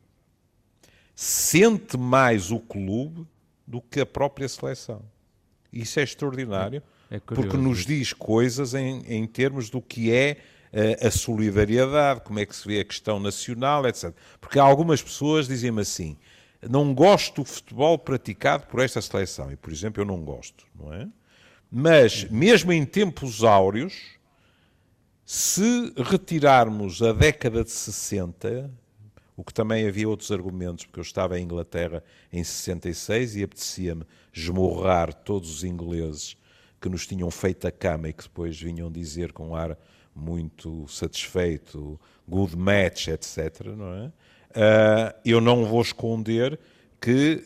sente 1.15 1.97
mais 1.97 2.51
o 2.51 2.59
clube 2.59 3.27
do 3.67 3.81
que 3.81 4.01
a 4.01 4.07
própria 4.07 4.49
seleção. 4.49 5.03
Isso 5.73 6.01
é 6.01 6.03
extraordinário, 6.03 6.83
É 7.11 7.21
porque 7.21 7.57
nos 7.57 7.87
diz 7.87 8.13
coisas 8.13 8.75
em, 8.75 9.05
em 9.07 9.27
termos 9.27 9.71
do 9.71 9.81
que 9.81 10.13
é 10.13 10.39
uh, 10.73 11.07
a 11.07 11.11
solidariedade, 11.11 12.23
como 12.23 12.41
é 12.41 12.47
que 12.47 12.57
se 12.57 12.67
vê 12.67 12.81
a 12.81 12.85
questão 12.85 13.21
nacional, 13.21 13.87
etc. 13.87 14.13
Porque 14.41 14.59
algumas 14.59 15.01
pessoas 15.01 15.47
dizem-me 15.47 15.83
assim: 15.83 16.17
não 16.69 16.93
gosto 16.93 17.43
do 17.43 17.45
futebol 17.45 17.99
praticado 17.99 18.67
por 18.67 18.81
esta 18.81 19.01
seleção. 19.01 19.51
E, 19.53 19.57
por 19.57 19.73
exemplo, 19.73 20.03
eu 20.03 20.07
não 20.07 20.21
gosto, 20.23 20.67
não 20.75 20.93
é? 20.93 21.09
Mas, 21.71 22.25
mesmo 22.25 22.73
em 22.73 22.85
tempos 22.85 23.45
áureos, 23.45 24.19
se 25.33 25.93
retirarmos 25.97 27.01
a 27.01 27.13
década 27.13 27.63
de 27.63 27.71
60, 27.71 28.69
o 29.37 29.45
que 29.45 29.55
também 29.55 29.87
havia 29.87 30.09
outros 30.09 30.33
argumentos, 30.33 30.87
porque 30.87 30.99
eu 30.99 31.05
estava 31.05 31.39
em 31.39 31.45
Inglaterra 31.45 32.03
em 32.33 32.43
66 32.43 33.37
e 33.37 33.45
apetecia-me 33.45 34.05
esmorrar 34.35 35.15
todos 35.15 35.49
os 35.49 35.63
ingleses 35.63 36.37
que 36.81 36.89
nos 36.89 37.07
tinham 37.07 37.31
feito 37.31 37.65
a 37.69 37.71
cama 37.71 38.09
e 38.09 38.13
que 38.13 38.25
depois 38.25 38.61
vinham 38.61 38.91
dizer 38.91 39.31
com 39.33 39.51
um 39.51 39.55
ar 39.55 39.79
muito 40.13 40.85
satisfeito, 40.89 42.01
good 42.27 42.57
match, 42.57 43.07
etc. 43.07 43.67
Não 43.67 43.95
é? 43.95 44.07
Uh, 44.09 45.15
eu 45.25 45.41
não 45.41 45.65
vou 45.65 45.81
esconder 45.81 46.59
que 47.01 47.45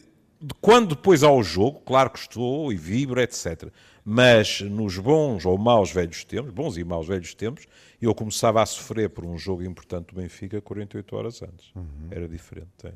quando 0.62 0.94
depois 0.94 1.22
ao 1.22 1.42
jogo, 1.42 1.80
claro 1.80 2.08
que 2.08 2.18
estou 2.18 2.72
e 2.72 2.76
vibro, 2.76 3.20
etc. 3.20 3.70
Mas 4.04 4.60
nos 4.60 4.98
bons 4.98 5.46
ou 5.46 5.56
maus 5.56 5.90
velhos 5.90 6.24
tempos, 6.24 6.52
bons 6.52 6.76
e 6.76 6.84
maus 6.84 7.06
velhos 7.06 7.34
tempos, 7.34 7.66
eu 8.00 8.14
começava 8.14 8.62
a 8.62 8.66
sofrer 8.66 9.08
por 9.08 9.24
um 9.24 9.38
jogo 9.38 9.62
importante 9.62 10.08
do 10.14 10.20
Benfica 10.20 10.60
48 10.60 11.16
horas 11.16 11.42
antes. 11.42 11.74
Uhum. 11.74 12.08
Era 12.10 12.28
diferente. 12.28 12.68
É, 12.84 12.92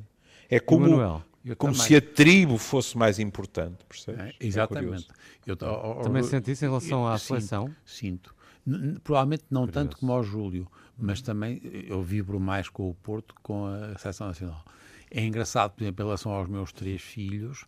é 0.57 0.61
como, 0.61 0.89
Manuel, 0.89 1.25
como 1.57 1.75
se 1.75 1.97
a 1.97 2.01
tribo 2.01 2.59
fosse 2.59 2.99
mais 2.99 3.19
importante, 3.19 3.85
percebes? 3.89 4.21
É, 4.21 4.35
exatamente. 4.41 5.09
É 5.47 5.51
eu, 5.51 5.57
também 5.57 6.23
senti 6.23 6.51
isso 6.51 6.65
em 6.65 6.69
relação 6.69 7.07
à 7.07 7.17
seleção? 7.17 7.75
Sinto. 7.87 8.35
sinto. 8.67 9.01
Provavelmente 9.01 9.45
não 9.51 9.63
Curioso. 9.63 9.73
tanto 9.73 9.97
como 9.97 10.13
ao 10.13 10.23
Júlio, 10.23 10.71
mas 10.99 11.23
também 11.23 11.61
eu 11.89 12.03
vibro 12.03 12.39
mais 12.39 12.69
com 12.69 12.91
o 12.91 12.95
Porto 12.95 13.35
com 13.43 13.67
a 13.67 13.97
Seleção 13.97 14.27
Nacional. 14.27 14.63
É 15.11 15.25
engraçado, 15.25 15.73
por 15.73 15.83
exemplo, 15.85 16.03
em 16.03 16.07
relação 16.07 16.33
aos 16.33 16.49
meus 16.49 16.71
três 16.71 17.01
filhos, 17.01 17.65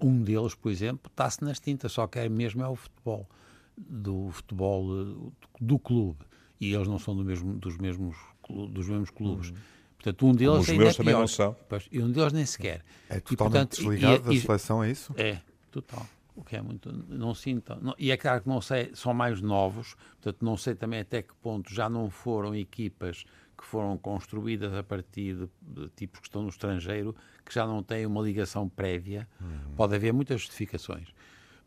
um 0.00 0.22
deles, 0.22 0.54
por 0.54 0.70
exemplo, 0.70 1.10
está-se 1.10 1.42
nas 1.42 1.58
tintas, 1.58 1.92
só 1.92 2.06
quer 2.06 2.28
mesmo 2.30 2.62
é 2.62 2.68
o 2.68 2.76
futebol, 2.76 3.28
do 3.76 4.30
futebol 4.30 5.32
do 5.60 5.78
clube. 5.78 6.20
E 6.60 6.72
eles 6.72 6.86
não 6.86 6.98
são 6.98 7.16
do 7.16 7.24
mesmo, 7.24 7.54
dos, 7.54 7.76
mesmos, 7.76 8.16
dos 8.48 8.88
mesmos 8.88 9.10
clubes. 9.10 9.50
Uhum. 9.50 9.56
Portanto, 9.96 10.26
um 10.26 10.32
deles 10.32 10.60
Os 10.60 10.68
meus 10.68 10.94
é 10.94 10.96
também 10.96 11.12
pior. 11.12 11.20
não 11.20 11.28
são. 11.28 11.56
Pois, 11.68 11.88
e 11.90 12.00
um 12.00 12.10
deles 12.10 12.32
nem 12.32 12.44
sequer. 12.44 12.84
É 13.08 13.20
totalmente 13.20 13.28
e, 13.28 13.36
portanto, 13.36 13.76
desligado 13.76 14.32
e, 14.32 14.36
e, 14.36 14.40
da 14.40 14.46
seleção, 14.46 14.84
é 14.84 14.90
isso? 14.90 15.14
É, 15.16 15.40
total. 15.70 16.06
O 16.34 16.42
que 16.42 16.56
é 16.56 16.62
muito. 16.62 16.92
Não 17.08 17.34
sinto. 17.34 17.76
Não, 17.80 17.94
e 17.98 18.10
é 18.10 18.16
claro 18.16 18.42
que 18.42 18.48
não 18.48 18.60
sei, 18.60 18.90
são 18.94 19.12
mais 19.12 19.40
novos, 19.40 19.94
portanto, 20.20 20.44
não 20.44 20.56
sei 20.56 20.74
também 20.74 21.00
até 21.00 21.22
que 21.22 21.34
ponto 21.42 21.72
já 21.72 21.88
não 21.88 22.10
foram 22.10 22.54
equipas 22.54 23.24
que 23.62 23.68
foram 23.68 23.96
construídas 23.96 24.74
a 24.74 24.82
partir 24.82 25.36
de, 25.36 25.48
de 25.62 25.88
tipos 25.90 26.18
que 26.18 26.26
estão 26.26 26.42
no 26.42 26.48
estrangeiro, 26.48 27.14
que 27.44 27.54
já 27.54 27.64
não 27.64 27.80
têm 27.80 28.04
uma 28.04 28.20
ligação 28.20 28.68
prévia. 28.68 29.28
Uhum. 29.40 29.74
Pode 29.76 29.94
haver 29.94 30.12
muitas 30.12 30.40
justificações. 30.40 31.14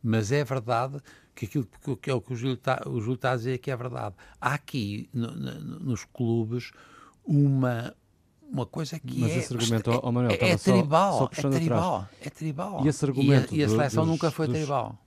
Mas 0.03 0.29
é 0.33 0.43
verdade 0.43 0.99
que 1.33 1.45
aquilo 1.45 1.65
que 2.01 2.09
é 2.09 2.13
o 2.13 2.19
que 2.19 2.33
o 2.33 2.35
Júlio 2.35 2.55
está, 2.55 2.83
o 2.85 2.99
Júlio 2.99 3.15
está 3.15 3.31
a 3.31 3.35
dizer 3.37 3.59
que 3.59 3.71
é 3.71 3.77
verdade. 3.77 4.13
Há 4.41 4.55
aqui 4.55 5.09
no, 5.13 5.31
no, 5.31 5.79
nos 5.79 6.03
clubes 6.03 6.71
uma 7.23 7.95
uma 8.47 8.65
coisa 8.65 8.99
que 8.99 9.21
Mas 9.21 9.31
é, 9.31 9.37
esse 9.37 9.53
argumento, 9.53 9.91
é, 9.91 9.99
oh, 10.03 10.11
Manuel, 10.11 10.37
é, 10.39 10.49
é 10.51 10.57
tribal, 10.57 11.17
só, 11.17 11.41
só 11.41 11.47
é 11.47 11.51
tribal, 11.51 12.09
é 12.21 12.29
tribal. 12.29 12.85
E 12.85 12.87
esse 12.87 13.03
argumento 13.03 13.55
e 13.55 13.57
a, 13.57 13.61
e 13.61 13.63
a 13.63 13.69
seleção 13.69 14.03
dos, 14.03 14.11
nunca 14.11 14.29
foi 14.29 14.45
dos, 14.45 14.57
tribal. 14.57 14.99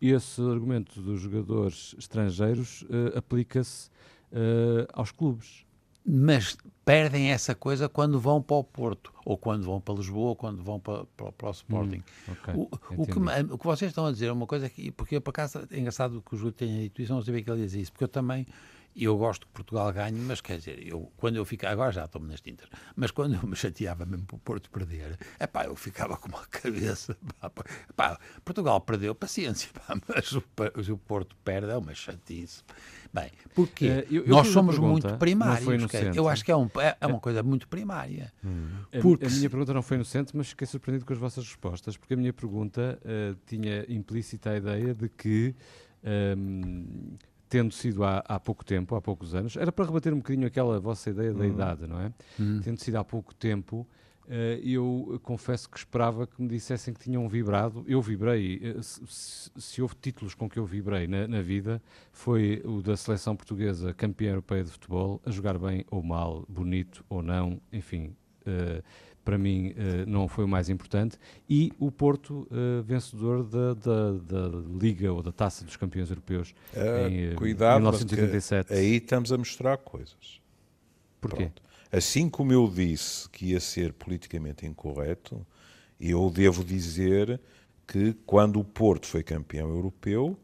E 0.00 0.10
esse 0.10 0.40
argumento 0.40 1.02
dos 1.02 1.20
jogadores 1.20 1.94
estrangeiros 1.98 2.82
uh, 2.82 3.18
aplica-se 3.18 3.90
uh, 4.32 4.88
aos 4.94 5.12
clubes 5.12 5.66
mas 6.04 6.56
perdem 6.84 7.30
essa 7.30 7.54
coisa 7.54 7.88
quando 7.88 8.18
vão 8.18 8.42
para 8.42 8.56
o 8.56 8.64
Porto, 8.64 9.12
ou 9.24 9.36
quando 9.36 9.64
vão 9.64 9.80
para 9.80 9.94
Lisboa, 9.94 10.30
ou 10.30 10.36
quando 10.36 10.62
vão 10.62 10.80
para, 10.80 11.04
para, 11.16 11.32
para 11.32 11.48
o 11.48 11.50
Sporting. 11.52 12.02
Hum, 12.28 12.32
okay. 12.32 12.54
o, 12.54 12.62
o, 12.62 13.06
que, 13.06 13.52
o, 13.54 13.58
que, 13.58 13.66
vocês 13.66 13.90
estão 13.90 14.06
a 14.06 14.12
dizer 14.12 14.26
é 14.26 14.32
uma 14.32 14.46
coisa 14.46 14.68
que, 14.68 14.90
porque 14.90 15.16
eu, 15.16 15.20
por 15.20 15.30
acaso, 15.30 15.66
é 15.70 15.78
engraçado 15.78 16.22
que 16.22 16.34
o 16.34 16.38
Júlio 16.38 16.52
tenha 16.52 16.82
dito 16.82 17.00
isso, 17.00 17.12
não 17.12 17.22
sabia 17.22 17.42
que 17.42 17.50
ele 17.50 17.62
dizia 17.62 17.82
isso, 17.82 17.92
porque 17.92 18.04
eu 18.04 18.08
também 18.08 18.46
eu 18.96 19.16
gosto 19.16 19.46
que 19.46 19.52
Portugal 19.52 19.92
ganhe, 19.92 20.18
mas 20.18 20.40
quer 20.40 20.58
dizer, 20.58 20.86
eu, 20.86 21.10
quando 21.16 21.36
eu 21.36 21.44
ficava, 21.44 21.72
agora 21.72 21.92
já 21.92 22.04
estou-me 22.04 22.28
nas 22.28 22.40
tintas, 22.40 22.68
mas 22.96 23.10
quando 23.10 23.34
eu 23.34 23.46
me 23.46 23.54
chateava 23.54 24.04
mesmo 24.04 24.26
para 24.26 24.36
o 24.36 24.38
Porto 24.38 24.70
perder, 24.70 25.18
é 25.38 25.46
pá, 25.46 25.64
eu 25.64 25.76
ficava 25.76 26.16
com 26.16 26.28
uma 26.28 26.44
cabeça, 26.50 27.16
pá, 27.38 27.50
pá, 27.94 28.20
Portugal 28.44 28.80
perdeu, 28.80 29.14
paciência, 29.14 29.70
pá, 29.74 29.96
mas 30.08 30.32
o, 30.32 30.42
o 30.92 30.98
Porto 30.98 31.36
perde, 31.44 31.70
é 31.70 31.76
uma 31.76 31.94
chatice. 31.94 32.62
Bem, 33.12 33.30
porque 33.54 33.88
uh, 33.88 34.06
eu, 34.10 34.22
eu 34.22 34.28
nós 34.28 34.48
somos 34.48 34.76
pergunta, 34.76 35.08
muito 35.08 35.18
primários, 35.18 35.86
quer, 35.86 36.14
eu 36.14 36.28
acho 36.28 36.44
que 36.44 36.52
é, 36.52 36.56
um, 36.56 36.70
é, 36.78 36.96
é 37.00 37.06
uma 37.06 37.16
é. 37.16 37.20
coisa 37.20 37.42
muito 37.42 37.66
primária. 37.66 38.32
Hum. 38.44 38.68
Porque... 39.02 39.24
A, 39.24 39.28
a, 39.28 39.30
minha 39.32 39.50
pergunta 39.50 39.74
não 39.74 39.82
foi 39.82 39.96
inocente, 39.96 40.36
mas 40.36 40.50
fiquei 40.50 40.66
surpreendido 40.66 41.04
com 41.04 41.12
as 41.12 41.18
vossas 41.18 41.44
respostas, 41.44 41.96
porque 41.96 42.14
a 42.14 42.16
minha 42.16 42.32
pergunta 42.32 43.00
uh, 43.02 43.36
tinha 43.46 43.84
implícita 43.88 44.50
a 44.50 44.56
ideia 44.56 44.94
de 44.94 45.08
que 45.08 45.54
um, 46.36 47.16
tendo 47.50 47.74
sido 47.74 48.04
há, 48.04 48.24
há, 48.26 48.38
pouco 48.38 48.64
tempo, 48.64 48.94
há 48.94 49.02
poucos 49.02 49.34
anos, 49.34 49.56
era 49.56 49.72
para 49.72 49.84
rebater 49.84 50.14
um 50.14 50.18
bocadinho 50.18 50.46
aquela 50.46 50.78
vossa 50.78 51.10
ideia 51.10 51.34
da 51.34 51.40
uhum. 51.40 51.50
idade, 51.50 51.86
não 51.86 52.00
é? 52.00 52.12
Uhum. 52.38 52.60
Tendo 52.62 52.78
sido 52.78 52.94
há 52.94 53.04
pouco 53.04 53.34
tempo, 53.34 53.86
uh, 54.26 54.30
eu 54.62 55.20
confesso 55.24 55.68
que 55.68 55.76
esperava 55.76 56.28
que 56.28 56.40
me 56.40 56.48
dissessem 56.48 56.94
que 56.94 57.00
tinham 57.00 57.28
vibrado. 57.28 57.84
Eu 57.88 58.00
vibrei, 58.00 58.58
uh, 58.76 58.80
se, 58.80 59.50
se, 59.56 59.82
houve 59.82 59.96
títulos 60.00 60.32
com 60.32 60.48
que 60.48 60.60
eu 60.60 60.64
vibrei 60.64 61.08
na, 61.08 61.26
na, 61.26 61.42
vida, 61.42 61.82
foi 62.12 62.62
o 62.64 62.80
da 62.80 62.96
seleção 62.96 63.34
portuguesa 63.34 63.92
campeã 63.92 64.30
europeia 64.30 64.62
de 64.62 64.70
futebol, 64.70 65.20
a 65.26 65.30
jogar 65.32 65.58
bem 65.58 65.84
ou 65.90 66.04
mal, 66.04 66.46
bonito 66.48 67.04
ou 67.08 67.20
não, 67.20 67.60
enfim. 67.72 68.14
Uh, 68.42 68.80
para 69.24 69.36
mim 69.38 69.70
uh, 69.70 70.08
não 70.08 70.26
foi 70.28 70.44
o 70.44 70.48
mais 70.48 70.68
importante, 70.68 71.18
e 71.48 71.72
o 71.78 71.90
Porto 71.90 72.48
uh, 72.50 72.82
vencedor 72.82 73.44
da, 73.44 73.74
da, 73.74 74.12
da, 74.12 74.48
Liga 74.80 75.12
ou 75.12 75.22
da 75.22 75.32
Taça 75.32 75.64
dos 75.64 75.76
Campeões 75.76 76.10
Europeus 76.10 76.54
uh, 76.74 77.08
em 77.08 77.34
cuidado, 77.34 77.76
1987. 77.80 78.72
Aí 78.72 78.96
estamos 78.96 79.32
a 79.32 79.38
mostrar 79.38 79.76
coisas. 79.78 80.40
Porquê? 81.20 81.44
Pronto. 81.44 81.62
Assim 81.92 82.28
como 82.28 82.52
eu 82.52 82.68
disse 82.68 83.28
que 83.30 83.46
ia 83.46 83.60
ser 83.60 83.92
politicamente 83.92 84.64
incorreto, 84.64 85.44
eu 86.00 86.30
devo 86.30 86.64
dizer 86.64 87.40
que 87.86 88.14
quando 88.24 88.60
o 88.60 88.64
Porto 88.64 89.06
foi 89.06 89.22
campeão 89.22 89.68
europeu, 89.68 90.38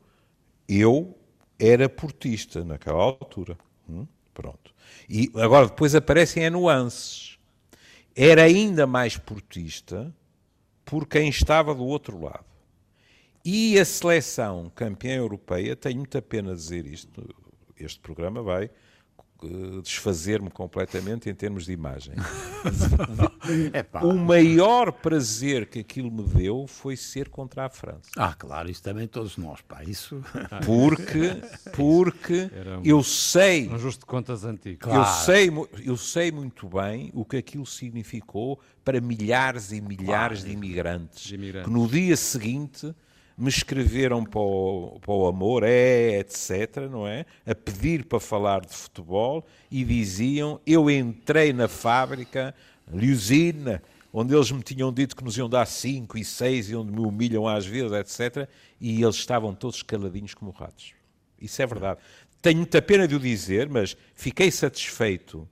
eu 0.69 1.17
era 1.59 1.89
portista 1.89 2.65
naquela 2.65 3.03
altura. 3.03 3.57
Hum? 3.89 4.07
Pronto. 4.35 4.75
E 5.09 5.31
agora 5.37 5.67
depois 5.67 5.95
aparecem 5.95 6.45
as 6.45 6.53
nuances 6.53 7.36
era 8.16 8.44
ainda 8.44 8.87
mais 8.87 9.18
portista 9.18 10.12
por 10.87 11.07
quem 11.07 11.29
estava 11.29 11.74
do 11.74 11.85
outro 11.85 12.18
lado. 12.18 12.46
E 13.44 13.79
a 13.79 13.85
seleção 13.85 14.72
campeã 14.74 15.16
europeia, 15.16 15.76
tenho 15.76 15.98
muita 15.98 16.22
pena 16.22 16.55
dizer 16.55 16.87
isto, 16.87 17.35
este 17.79 18.00
programa 18.00 18.42
vai 18.42 18.70
desfazer-me 19.83 20.51
completamente 20.51 21.29
em 21.29 21.35
termos 21.35 21.66
de 21.66 21.72
imagem. 21.72 22.14
o 24.03 24.14
maior 24.14 24.92
prazer 24.92 25.66
que 25.66 25.81
aquilo 25.81 26.11
me 26.11 26.22
deu 26.22 26.66
foi 26.66 26.96
ser 26.96 27.29
contra 27.29 27.66
a 27.66 27.68
França. 27.68 28.11
Ah, 28.16 28.35
claro, 28.35 28.70
isso 28.70 28.83
também 28.83 29.07
todos 29.07 29.37
nós, 29.37 29.61
pá, 29.61 29.83
isso... 29.85 30.22
Porque, 30.64 31.40
porque 31.75 32.51
um, 32.79 32.83
eu 32.85 33.03
sei... 33.03 33.68
Um 33.68 33.79
justo 33.79 34.01
de 34.01 34.07
contas 34.07 34.44
antigo. 34.44 34.79
Claro. 34.81 35.01
Eu, 35.01 35.05
sei, 35.07 35.51
eu 35.85 35.96
sei 35.96 36.33
muito 36.33 36.68
bem 36.68 37.11
o 37.14 37.25
que 37.25 37.37
aquilo 37.37 37.66
significou 37.66 38.61
para 38.85 39.01
milhares 39.01 39.72
e 39.72 39.81
milhares 39.81 40.40
claro, 40.40 40.49
de 40.49 40.53
imigrantes, 40.53 41.25
de 41.25 41.35
imigrantes, 41.35 41.64
que 41.66 41.70
no 41.70 41.88
dia 41.88 42.16
seguinte 42.16 42.94
me 43.37 43.49
escreveram 43.49 44.25
para 44.25 44.40
o, 44.40 44.99
para 45.01 45.12
o 45.12 45.27
amor, 45.27 45.62
é, 45.62 46.18
etc., 46.18 46.88
não 46.90 47.07
é? 47.07 47.27
A 47.44 47.55
pedir 47.55 48.05
para 48.05 48.18
falar 48.18 48.64
de 48.64 48.75
futebol 48.75 49.46
e 49.70 49.85
diziam: 49.85 50.61
Eu 50.66 50.90
entrei 50.90 51.53
na 51.53 51.68
fábrica, 51.68 52.55
Liusina, 52.90 53.83
onde 54.12 54.35
eles 54.35 54.51
me 54.51 54.62
tinham 54.62 54.92
dito 54.92 55.14
que 55.14 55.22
nos 55.22 55.37
iam 55.37 55.49
dar 55.49 55.66
5 55.66 56.16
e 56.16 56.25
6 56.25 56.70
e 56.70 56.77
onde 56.77 56.90
me 56.90 57.01
humilham 57.01 57.46
às 57.46 57.66
vezes, 57.66 57.92
etc., 57.92 58.49
e 58.81 59.03
eles 59.03 59.16
estavam 59.16 59.55
todos 59.55 59.83
caladinhos 59.83 60.33
como 60.33 60.51
ratos. 60.51 60.94
Isso 61.40 61.61
é 61.61 61.66
verdade. 61.66 62.01
Tenho 62.40 62.59
muita 62.59 62.81
pena 62.81 63.07
de 63.07 63.14
o 63.14 63.20
dizer, 63.20 63.68
mas 63.68 63.96
fiquei 64.14 64.51
satisfeito 64.51 65.46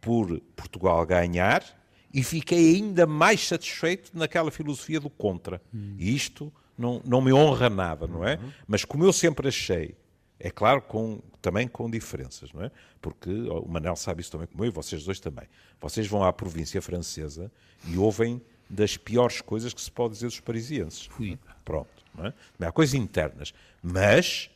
por 0.00 0.40
Portugal 0.54 1.04
ganhar 1.04 1.64
e 2.12 2.22
fiquei 2.22 2.76
ainda 2.76 3.06
mais 3.06 3.46
satisfeito 3.46 4.12
naquela 4.14 4.50
filosofia 4.50 5.00
do 5.00 5.10
contra. 5.10 5.60
Hum. 5.74 5.96
Isto 5.98 6.52
não, 6.76 7.00
não 7.04 7.20
me 7.20 7.32
honra 7.32 7.70
nada, 7.70 8.06
não 8.06 8.26
é? 8.26 8.36
Uhum. 8.36 8.52
Mas 8.66 8.84
como 8.84 9.04
eu 9.04 9.12
sempre 9.12 9.48
achei, 9.48 9.94
é 10.38 10.50
claro, 10.50 10.82
com, 10.82 11.20
também 11.40 11.68
com 11.68 11.88
diferenças, 11.90 12.52
não 12.52 12.62
é? 12.62 12.70
Porque 13.00 13.30
o 13.30 13.68
Manel 13.68 13.96
sabe 13.96 14.20
isso 14.20 14.32
também 14.32 14.46
como 14.46 14.64
eu 14.64 14.68
e 14.68 14.70
vocês 14.70 15.04
dois 15.04 15.20
também. 15.20 15.46
Vocês 15.80 16.06
vão 16.06 16.24
à 16.24 16.32
província 16.32 16.82
francesa 16.82 17.50
e 17.86 17.96
ouvem 17.96 18.40
das 18.68 18.96
piores 18.96 19.40
coisas 19.40 19.72
que 19.72 19.80
se 19.80 19.90
pode 19.90 20.14
dizer 20.14 20.26
dos 20.26 20.40
parisienses. 20.40 21.06
Fui. 21.06 21.38
Pronto. 21.64 21.88
Não 22.14 22.26
é? 22.26 22.34
Há 22.60 22.72
coisas 22.72 22.94
internas. 22.94 23.52
Mas 23.82 24.50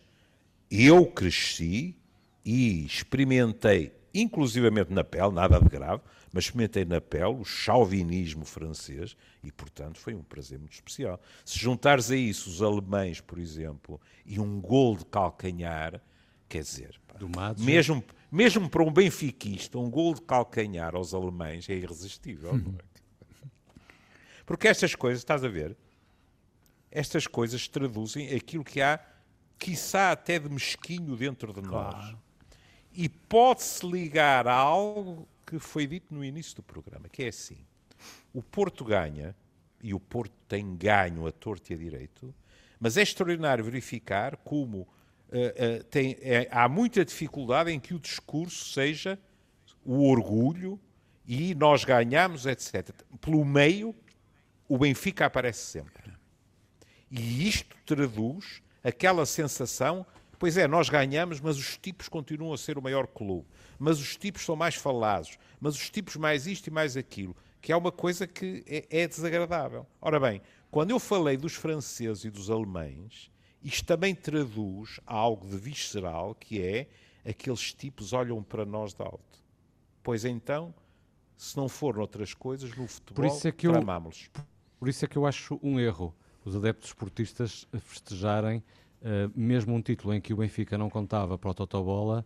eu 0.70 1.06
cresci 1.06 1.96
e 2.44 2.84
experimentei, 2.84 3.92
inclusivamente 4.14 4.92
na 4.92 5.04
pele, 5.04 5.32
nada 5.32 5.60
de 5.60 5.68
grave, 5.68 6.02
mas 6.32 6.44
experimentei 6.44 6.84
na 6.84 7.00
pele 7.00 7.34
o 7.34 7.44
chauvinismo 7.44 8.44
francês 8.44 9.16
e, 9.42 9.50
portanto, 9.50 9.98
foi 9.98 10.14
um 10.14 10.22
prazer 10.22 10.58
muito 10.58 10.72
especial. 10.72 11.20
Se 11.44 11.58
juntares 11.58 12.10
a 12.10 12.16
isso 12.16 12.48
os 12.50 12.62
alemães, 12.62 13.20
por 13.20 13.38
exemplo, 13.38 14.00
e 14.24 14.38
um 14.38 14.60
gol 14.60 14.96
de 14.96 15.04
calcanhar, 15.06 16.00
quer 16.48 16.62
dizer, 16.62 17.00
pá, 17.06 17.54
mesmo, 17.58 18.04
mesmo 18.30 18.68
para 18.68 18.82
um 18.82 18.92
benfiquista, 18.92 19.78
um 19.78 19.90
gol 19.90 20.14
de 20.14 20.22
calcanhar 20.22 20.94
aos 20.94 21.14
alemães 21.14 21.68
é 21.68 21.74
irresistível. 21.74 22.56
É? 22.56 22.88
Porque 24.44 24.68
estas 24.68 24.94
coisas, 24.94 25.20
estás 25.20 25.44
a 25.44 25.48
ver, 25.48 25.76
estas 26.90 27.26
coisas 27.26 27.68
traduzem 27.68 28.34
aquilo 28.34 28.64
que 28.64 28.80
há, 28.80 28.98
quiçá 29.58 30.12
até 30.12 30.38
de 30.38 30.48
mesquinho 30.48 31.16
dentro 31.16 31.52
de 31.52 31.60
claro. 31.60 31.96
nós. 31.96 32.27
E 32.98 33.08
pode-se 33.08 33.86
ligar 33.86 34.48
a 34.48 34.54
algo 34.54 35.28
que 35.46 35.60
foi 35.60 35.86
dito 35.86 36.12
no 36.12 36.24
início 36.24 36.56
do 36.56 36.64
programa, 36.64 37.08
que 37.08 37.22
é 37.22 37.28
assim: 37.28 37.58
o 38.34 38.42
Porto 38.42 38.84
ganha, 38.84 39.36
e 39.80 39.94
o 39.94 40.00
Porto 40.00 40.34
tem 40.48 40.74
ganho 40.76 41.24
a 41.24 41.30
torto 41.30 41.72
e 41.72 41.76
a 41.76 41.78
direito, 41.78 42.34
mas 42.80 42.96
é 42.96 43.02
extraordinário 43.02 43.64
verificar 43.64 44.36
como 44.38 44.78
uh, 44.78 44.88
uh, 45.78 45.84
tem, 45.84 46.16
é, 46.20 46.48
há 46.50 46.68
muita 46.68 47.04
dificuldade 47.04 47.70
em 47.70 47.78
que 47.78 47.94
o 47.94 48.00
discurso 48.00 48.72
seja 48.72 49.16
o 49.84 50.10
orgulho 50.10 50.76
e 51.24 51.54
nós 51.54 51.84
ganhamos, 51.84 52.46
etc. 52.46 52.90
Pelo 53.20 53.44
meio, 53.44 53.94
o 54.68 54.76
Benfica 54.76 55.26
aparece 55.26 55.60
sempre. 55.60 56.12
E 57.08 57.46
isto 57.46 57.76
traduz 57.86 58.60
aquela 58.82 59.24
sensação, 59.24 60.04
pois 60.38 60.56
é, 60.56 60.66
nós 60.68 60.88
ganhamos, 60.88 61.40
mas 61.40 61.58
os 61.58 61.76
tipos 61.76 62.08
continuam 62.08 62.52
a 62.52 62.58
ser 62.58 62.78
o 62.78 62.82
maior 62.82 63.06
clube. 63.06 63.46
Mas 63.78 63.98
os 63.98 64.16
tipos 64.16 64.44
são 64.44 64.56
mais 64.56 64.74
falados, 64.74 65.38
mas 65.60 65.74
os 65.74 65.90
tipos 65.90 66.16
mais 66.16 66.46
isto 66.46 66.68
e 66.68 66.70
mais 66.70 66.96
aquilo, 66.96 67.36
que 67.60 67.72
é 67.72 67.76
uma 67.76 67.92
coisa 67.92 68.26
que 68.26 68.64
é, 68.66 69.02
é 69.02 69.08
desagradável. 69.08 69.86
Ora 70.00 70.20
bem, 70.20 70.40
quando 70.70 70.90
eu 70.90 70.98
falei 70.98 71.36
dos 71.36 71.54
franceses 71.54 72.24
e 72.24 72.30
dos 72.30 72.50
alemães, 72.50 73.30
isto 73.62 73.84
também 73.84 74.14
traduz 74.14 75.00
algo 75.06 75.48
de 75.48 75.56
visceral, 75.56 76.34
que 76.34 76.62
é 76.62 76.88
aqueles 77.28 77.72
tipos 77.72 78.12
olham 78.12 78.42
para 78.42 78.64
nós 78.64 78.94
de 78.94 79.02
alto. 79.02 79.42
Pois 80.02 80.24
então, 80.24 80.74
se 81.36 81.56
não 81.56 81.68
for 81.68 81.98
outras 81.98 82.32
coisas, 82.32 82.74
no 82.76 82.86
futebol, 82.86 83.16
por 83.16 83.26
isso 83.26 83.48
é 83.48 83.52
que 83.52 83.66
eu, 83.66 83.72
por 84.78 84.88
isso 84.88 85.04
é 85.04 85.08
que 85.08 85.16
eu 85.16 85.26
acho 85.26 85.58
um 85.62 85.78
erro 85.78 86.14
os 86.48 86.56
adeptos 86.56 86.88
esportistas 86.88 87.66
festejarem 87.80 88.62
uh, 89.02 89.30
mesmo 89.34 89.74
um 89.74 89.82
título 89.82 90.14
em 90.14 90.20
que 90.20 90.32
o 90.32 90.36
Benfica 90.36 90.76
não 90.78 90.88
contava 90.88 91.38
para 91.38 91.50
o 91.50 91.54
Totobola. 91.54 92.24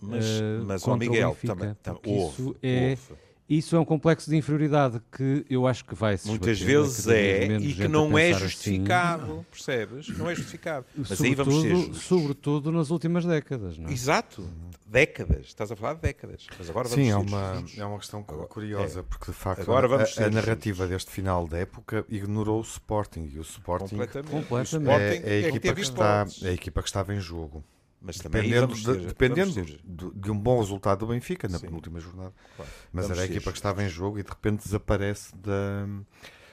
Mas, 0.00 0.24
uh, 0.40 0.64
mas 0.64 0.86
o 0.86 0.96
Miguel, 0.96 1.30
o 1.30 1.32
Benfica, 1.32 1.76
também, 1.82 2.00
houve, 2.06 2.42
isso 2.42 2.56
é 2.62 2.90
houve. 2.90 3.27
Isso 3.48 3.74
é 3.74 3.80
um 3.80 3.84
complexo 3.84 4.28
de 4.28 4.36
inferioridade 4.36 5.00
que 5.10 5.46
eu 5.48 5.66
acho 5.66 5.82
que 5.84 5.94
vai 5.94 6.18
se 6.18 6.28
Muitas 6.28 6.60
vezes 6.60 7.08
é 7.08 7.46
e 7.56 7.72
que 7.72 7.88
não 7.88 8.18
é 8.18 8.30
assim. 8.30 8.40
justificado, 8.40 9.32
assim. 9.32 9.44
percebes? 9.50 10.08
Não 10.18 10.28
é 10.28 10.34
justificado. 10.34 10.84
Mas 10.94 11.08
sobretudo, 11.08 11.50
aí 11.50 11.72
vamos 11.72 11.86
ser 11.86 11.94
Sobretudo 11.94 12.72
nas 12.72 12.90
últimas 12.90 13.24
décadas, 13.24 13.78
não 13.78 13.88
é? 13.88 13.92
Exato. 13.92 14.46
Décadas. 14.84 15.46
Estás 15.46 15.72
a 15.72 15.76
falar 15.76 15.94
de 15.94 16.02
décadas. 16.02 16.46
Mas 16.58 16.68
agora 16.68 16.88
vamos 16.88 17.04
Sim, 17.04 17.10
é 17.10 17.16
uma, 17.16 17.64
é 17.76 17.84
uma 17.84 17.98
questão 17.98 18.22
curiosa, 18.22 19.00
é. 19.00 19.02
porque 19.02 19.32
de 19.32 19.36
facto 19.36 19.62
agora 19.62 19.88
vamos 19.88 20.18
a, 20.18 20.26
a 20.26 20.30
narrativa 20.30 20.86
deste 20.86 21.10
final 21.10 21.46
da 21.46 21.58
época 21.58 22.04
ignorou 22.10 22.58
o 22.58 22.62
Sporting 22.62 23.30
e 23.32 23.38
o 23.38 23.42
Sporting, 23.42 23.96
Completamente. 23.96 24.30
Completamente. 24.30 25.26
É, 25.26 25.40
é, 25.40 25.44
a 25.44 25.48
equipa 25.48 25.74
que 25.74 25.80
está, 25.80 26.26
é 26.42 26.48
a 26.48 26.52
equipa 26.52 26.82
que 26.82 26.88
estava 26.88 27.14
em 27.14 27.20
jogo. 27.20 27.64
Mas 28.00 28.18
dependendo, 28.18 28.74
de, 28.74 29.06
dependendo 29.06 29.64
de, 29.64 29.80
de, 30.14 30.30
um 30.30 30.38
bom 30.38 30.60
resultado 30.60 31.00
do 31.00 31.06
Benfica 31.08 31.48
na 31.48 31.58
Sim. 31.58 31.66
penúltima 31.66 31.98
jornada. 31.98 32.32
Claro. 32.56 32.70
Mas 32.92 33.04
vamos 33.06 33.18
era 33.18 33.28
a 33.28 33.30
equipa 33.30 33.50
que 33.50 33.58
estava 33.58 33.82
em 33.82 33.88
jogo 33.88 34.18
e 34.18 34.22
de 34.22 34.28
repente 34.28 34.62
desaparece 34.62 35.34
da, 35.36 35.86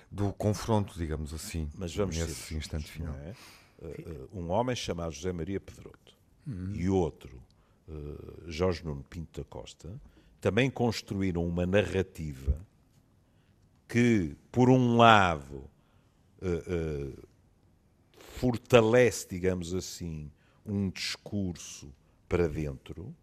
do 0.09 0.33
confronto, 0.33 0.97
digamos 0.97 1.33
assim, 1.33 1.69
Mas 1.75 1.95
vamos 1.95 2.17
nesse 2.17 2.55
instante 2.55 2.91
final. 2.91 3.13
É? 3.15 3.35
Uh, 3.77 4.29
um 4.39 4.49
homem 4.51 4.75
chamado 4.75 5.11
José 5.11 5.31
Maria 5.31 5.59
Pedroto 5.59 6.15
uhum. 6.47 6.73
e 6.73 6.89
outro, 6.89 7.39
uh, 7.87 8.43
Jorge 8.49 8.83
Nuno 8.83 9.03
Pinto 9.03 9.41
da 9.41 9.45
Costa, 9.45 9.89
também 10.41 10.69
construíram 10.69 11.45
uma 11.45 11.65
narrativa 11.65 12.57
que, 13.87 14.35
por 14.51 14.69
um 14.69 14.97
lado, 14.97 15.69
uh, 16.41 17.27
fortalece, 18.35 19.27
digamos 19.29 19.73
assim, 19.73 20.31
um 20.65 20.89
discurso 20.89 21.93
para 22.27 22.47
dentro, 22.47 23.15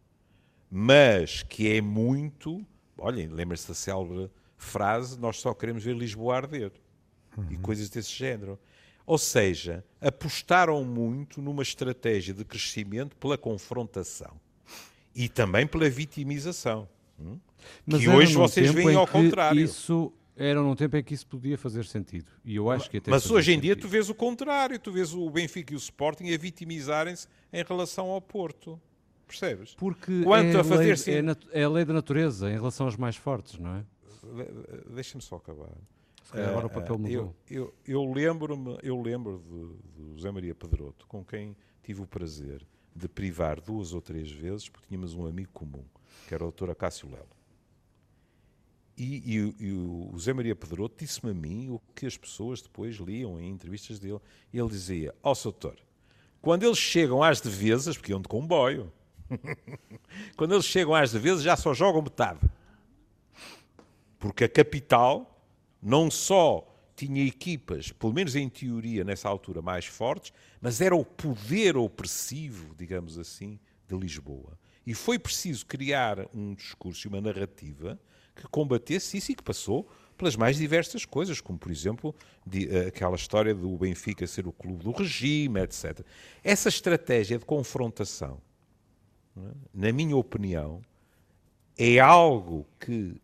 mas 0.70 1.42
que 1.42 1.72
é 1.72 1.80
muito. 1.80 2.64
Olhem, 2.96 3.26
lembrem-se 3.28 3.68
da 3.68 3.74
célebre 3.74 4.30
frase: 4.56 5.18
Nós 5.18 5.40
só 5.40 5.52
queremos 5.52 5.84
ver 5.84 5.96
Lisboa 5.96 6.36
arder. 6.36 6.72
Uhum. 7.36 7.46
E 7.50 7.56
coisas 7.56 7.88
desse 7.88 8.12
género. 8.12 8.58
Ou 9.04 9.18
seja, 9.18 9.84
apostaram 10.00 10.84
muito 10.84 11.42
numa 11.42 11.62
estratégia 11.62 12.32
de 12.32 12.44
crescimento 12.44 13.16
pela 13.16 13.36
confrontação 13.36 14.40
e 15.14 15.28
também 15.28 15.66
pela 15.66 15.88
vitimização. 15.90 16.88
Hum? 17.18 17.38
Mas 17.84 18.00
que 18.00 18.08
hoje 18.08 18.34
vocês 18.34 18.70
veem 18.70 18.94
ao 18.94 19.06
contrário. 19.06 19.60
Isso 19.60 20.12
era 20.36 20.60
num 20.60 20.74
tempo 20.74 20.96
em 20.96 21.02
que 21.02 21.14
isso 21.14 21.26
podia 21.26 21.58
fazer 21.58 21.84
sentido. 21.84 22.30
E 22.44 22.56
eu 22.56 22.70
acho 22.70 22.88
que 22.88 22.96
até 22.96 23.10
Mas 23.10 23.30
hoje 23.30 23.52
em 23.52 23.60
dia 23.60 23.76
tu 23.76 23.86
vês 23.86 24.08
o 24.08 24.14
contrário, 24.14 24.78
tu 24.78 24.90
vês 24.90 25.12
o 25.12 25.28
Benfica 25.28 25.72
e 25.72 25.76
o 25.76 25.78
Sporting 25.78 26.32
a 26.32 26.38
vitimizarem-se 26.38 27.26
em 27.52 27.62
relação 27.62 28.06
ao 28.10 28.20
Porto. 28.20 28.80
Percebes? 29.26 29.74
Porque 29.74 30.22
Quanto 30.22 30.56
é, 30.56 30.60
a 30.60 30.64
fazer 30.64 30.98
lei, 31.06 31.32
é, 31.52 31.60
é, 31.60 31.64
a 31.64 31.68
lei 31.68 31.84
da 31.84 31.94
natureza 31.94 32.50
em 32.50 32.54
relação 32.54 32.86
aos 32.86 32.96
mais 32.96 33.16
fortes, 33.16 33.58
não 33.58 33.76
é? 33.76 33.84
Deixa-me 34.94 35.22
só 35.22 35.36
acabar. 35.36 35.70
agora 36.32 36.66
o 36.66 36.70
papel 36.70 36.98
mudou. 36.98 37.34
Eu, 37.48 37.74
eu, 37.86 38.04
eu 38.04 38.12
lembro-me, 38.12 38.78
eu 38.82 39.00
lembro 39.00 39.42
de, 39.48 40.02
de 40.02 40.14
José 40.16 40.30
Maria 40.30 40.54
Pedroto, 40.54 41.06
com 41.06 41.24
quem 41.24 41.56
tive 41.82 42.02
o 42.02 42.06
prazer 42.06 42.62
de 42.94 43.08
privar 43.08 43.60
duas 43.60 43.92
ou 43.94 44.00
três 44.00 44.30
vezes, 44.30 44.68
porque 44.68 44.86
tínhamos 44.88 45.14
um 45.14 45.26
amigo 45.26 45.50
comum, 45.52 45.84
que 46.28 46.34
era 46.34 46.44
o 46.44 46.46
doutor 46.46 46.70
Acácio 46.70 47.08
Lelo. 47.08 47.41
E, 48.96 49.38
e, 49.38 49.66
e, 49.66 49.72
o 49.72 50.14
Zé 50.18 50.32
Maria 50.32 50.54
Pedroto 50.54 50.96
disse-me 50.98 51.30
a 51.30 51.34
mim 51.34 51.70
o 51.70 51.80
que 51.94 52.06
as 52.06 52.16
pessoas 52.16 52.60
depois 52.60 52.96
liam 52.96 53.40
em 53.40 53.50
entrevistas 53.50 53.98
dele. 53.98 54.20
Ele 54.52 54.68
dizia: 54.68 55.14
Ó, 55.22 55.32
oh, 55.32 55.42
doutor, 55.42 55.78
quando 56.40 56.64
eles 56.64 56.78
chegam 56.78 57.22
às 57.22 57.40
devesas, 57.40 57.96
porque 57.96 58.12
iam 58.12 58.20
de 58.20 58.28
comboio, 58.28 58.92
quando 60.36 60.52
eles 60.54 60.66
chegam 60.66 60.94
às 60.94 61.12
devesas 61.12 61.42
já 61.42 61.56
só 61.56 61.72
jogam 61.72 62.02
metade. 62.02 62.40
Porque 64.18 64.44
a 64.44 64.48
capital 64.48 65.28
não 65.82 66.10
só 66.10 66.68
tinha 66.94 67.24
equipas, 67.24 67.90
pelo 67.90 68.12
menos 68.12 68.36
em 68.36 68.48
teoria, 68.48 69.02
nessa 69.02 69.28
altura, 69.28 69.62
mais 69.62 69.86
fortes, 69.86 70.32
mas 70.60 70.80
era 70.80 70.94
o 70.94 71.04
poder 71.04 71.76
opressivo, 71.76 72.74
digamos 72.76 73.18
assim, 73.18 73.58
de 73.88 73.96
Lisboa. 73.96 74.58
E 74.86 74.94
foi 74.94 75.18
preciso 75.18 75.66
criar 75.66 76.28
um 76.34 76.54
discurso 76.54 77.06
e 77.06 77.08
uma 77.08 77.20
narrativa 77.20 77.98
que 78.34 78.46
combatesse 78.48 79.16
isso 79.16 79.32
e 79.32 79.34
que 79.34 79.42
passou 79.42 79.88
pelas 80.16 80.36
mais 80.36 80.56
diversas 80.56 81.04
coisas, 81.04 81.40
como 81.40 81.58
por 81.58 81.70
exemplo 81.70 82.14
de, 82.46 82.66
uh, 82.66 82.88
aquela 82.88 83.16
história 83.16 83.54
do 83.54 83.76
Benfica 83.76 84.26
ser 84.26 84.46
o 84.46 84.52
clube 84.52 84.84
do 84.84 84.92
regime, 84.92 85.60
etc. 85.60 86.00
Essa 86.44 86.68
estratégia 86.68 87.38
de 87.38 87.44
confrontação, 87.44 88.40
é? 89.36 89.40
na 89.74 89.92
minha 89.92 90.16
opinião, 90.16 90.82
é 91.76 91.98
algo 91.98 92.66
que, 92.78 93.20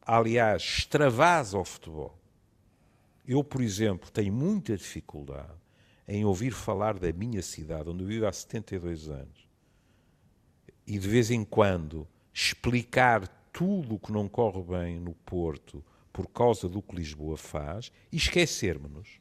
aliás, 0.00 0.62
extravasa 0.62 1.58
o 1.58 1.64
futebol. 1.64 2.18
Eu, 3.26 3.44
por 3.44 3.60
exemplo, 3.60 4.10
tenho 4.10 4.32
muita 4.32 4.76
dificuldade 4.76 5.52
em 6.08 6.24
ouvir 6.24 6.52
falar 6.52 6.98
da 6.98 7.12
minha 7.12 7.42
cidade, 7.42 7.88
onde 7.88 8.02
eu 8.02 8.06
vivo 8.06 8.26
há 8.26 8.32
72 8.32 9.08
anos, 9.08 9.48
e 10.86 10.98
de 10.98 11.08
vez 11.08 11.30
em 11.30 11.44
quando 11.44 12.06
explicar 12.32 13.28
tudo 13.52 13.96
o 13.96 13.98
que 13.98 14.10
não 14.10 14.28
corre 14.28 14.62
bem 14.62 14.98
no 14.98 15.14
Porto 15.14 15.84
por 16.12 16.26
causa 16.28 16.68
do 16.68 16.82
que 16.82 16.96
Lisboa 16.96 17.36
faz 17.36 17.92
e 18.10 18.16
esquecermos 18.16 19.20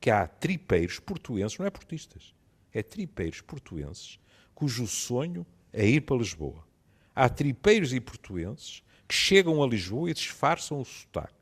que 0.00 0.10
há 0.10 0.26
tripeiros 0.26 0.98
portuenses, 0.98 1.58
não 1.58 1.66
é 1.66 1.70
portistas, 1.70 2.34
é 2.72 2.82
tripeiros 2.82 3.40
portuenses 3.40 4.18
cujo 4.54 4.86
sonho 4.86 5.46
é 5.72 5.86
ir 5.86 6.02
para 6.02 6.16
Lisboa. 6.16 6.64
Há 7.14 7.28
tripeiros 7.28 7.92
e 7.92 8.00
portuenses 8.00 8.82
que 9.06 9.14
chegam 9.14 9.62
a 9.62 9.66
Lisboa 9.66 10.10
e 10.10 10.14
disfarçam 10.14 10.80
o 10.80 10.84
sotaque. 10.84 11.34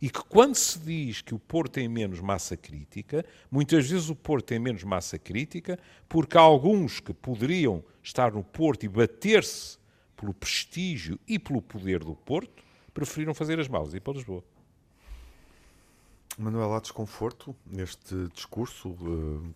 E 0.00 0.10
que 0.10 0.22
quando 0.24 0.54
se 0.54 0.78
diz 0.78 1.22
que 1.22 1.34
o 1.34 1.38
Porto 1.38 1.72
tem 1.72 1.88
menos 1.88 2.20
massa 2.20 2.56
crítica, 2.56 3.24
muitas 3.50 3.88
vezes 3.88 4.10
o 4.10 4.14
Porto 4.14 4.46
tem 4.46 4.58
menos 4.58 4.84
massa 4.84 5.18
crítica 5.18 5.78
porque 6.08 6.36
há 6.36 6.40
alguns 6.40 7.00
que 7.00 7.14
poderiam 7.14 7.82
estar 8.02 8.32
no 8.32 8.44
Porto 8.44 8.84
e 8.84 8.88
bater-se 8.88 9.78
pelo 10.16 10.34
prestígio 10.34 11.18
e 11.26 11.38
pelo 11.38 11.60
poder 11.60 12.00
do 12.00 12.14
Porto, 12.14 12.62
preferiram 12.92 13.34
fazer 13.34 13.58
as 13.58 13.68
malas 13.68 13.94
e 13.94 13.96
ir 13.96 14.00
para 14.00 14.14
Lisboa. 14.14 14.44
Manuel, 16.36 16.74
há 16.74 16.80
desconforto 16.80 17.54
neste 17.66 18.28
discurso? 18.34 18.90
Uh, 18.90 19.54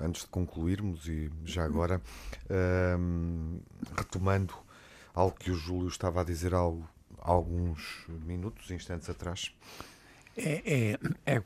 antes 0.00 0.22
de 0.22 0.28
concluirmos 0.28 1.06
e 1.08 1.30
já 1.44 1.64
agora 1.64 2.00
um, 2.98 3.60
retomando 3.96 4.54
algo 5.14 5.36
que 5.36 5.50
o 5.50 5.54
Júlio 5.54 5.88
estava 5.88 6.20
a 6.20 6.24
dizer 6.24 6.54
há 6.54 6.60
alguns 7.18 8.04
minutos, 8.08 8.70
instantes 8.70 9.10
atrás. 9.10 9.52
É, 10.36 10.94
é, 11.26 11.34
é, 11.34 11.42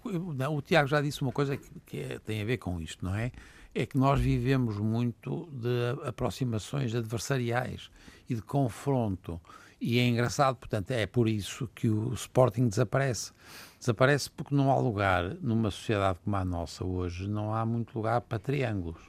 o 0.48 0.60
Tiago 0.60 0.86
já 0.86 1.00
disse 1.00 1.22
uma 1.22 1.32
coisa 1.32 1.56
que, 1.56 1.80
que 1.86 2.00
é, 2.00 2.18
tem 2.18 2.42
a 2.42 2.44
ver 2.44 2.58
com 2.58 2.78
isto, 2.80 3.04
não 3.04 3.14
é? 3.14 3.32
É 3.74 3.86
que 3.86 3.96
nós 3.96 4.20
vivemos 4.20 4.76
muito 4.78 5.48
de 5.52 6.06
aproximações 6.06 6.94
adversariais 6.94 7.90
e 8.28 8.34
de 8.34 8.42
confronto. 8.42 9.40
E 9.80 9.98
é 9.98 10.06
engraçado, 10.06 10.56
portanto, 10.56 10.90
é 10.92 11.06
por 11.06 11.28
isso 11.28 11.68
que 11.74 11.88
o 11.88 12.12
Sporting 12.14 12.68
desaparece. 12.68 13.32
Desaparece 13.78 14.30
porque 14.30 14.54
não 14.54 14.70
há 14.70 14.78
lugar, 14.78 15.34
numa 15.40 15.70
sociedade 15.70 16.20
como 16.22 16.36
a 16.36 16.44
nossa 16.44 16.84
hoje, 16.84 17.28
não 17.28 17.52
há 17.54 17.66
muito 17.66 17.96
lugar 17.96 18.20
para 18.20 18.38
triângulos. 18.38 19.02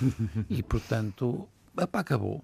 e, 0.48 0.62
portanto, 0.62 1.46
epá, 1.78 2.00
acabou. 2.00 2.42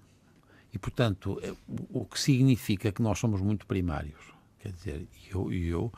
E, 0.71 0.77
portanto, 0.77 1.39
é, 1.41 1.53
o 1.91 2.05
que 2.05 2.19
significa 2.19 2.91
que 2.91 3.01
nós 3.01 3.17
somos 3.19 3.41
muito 3.41 3.65
primários. 3.65 4.33
Quer 4.59 4.71
dizer, 4.71 5.07
eu, 5.31 5.51
eu 5.51 5.91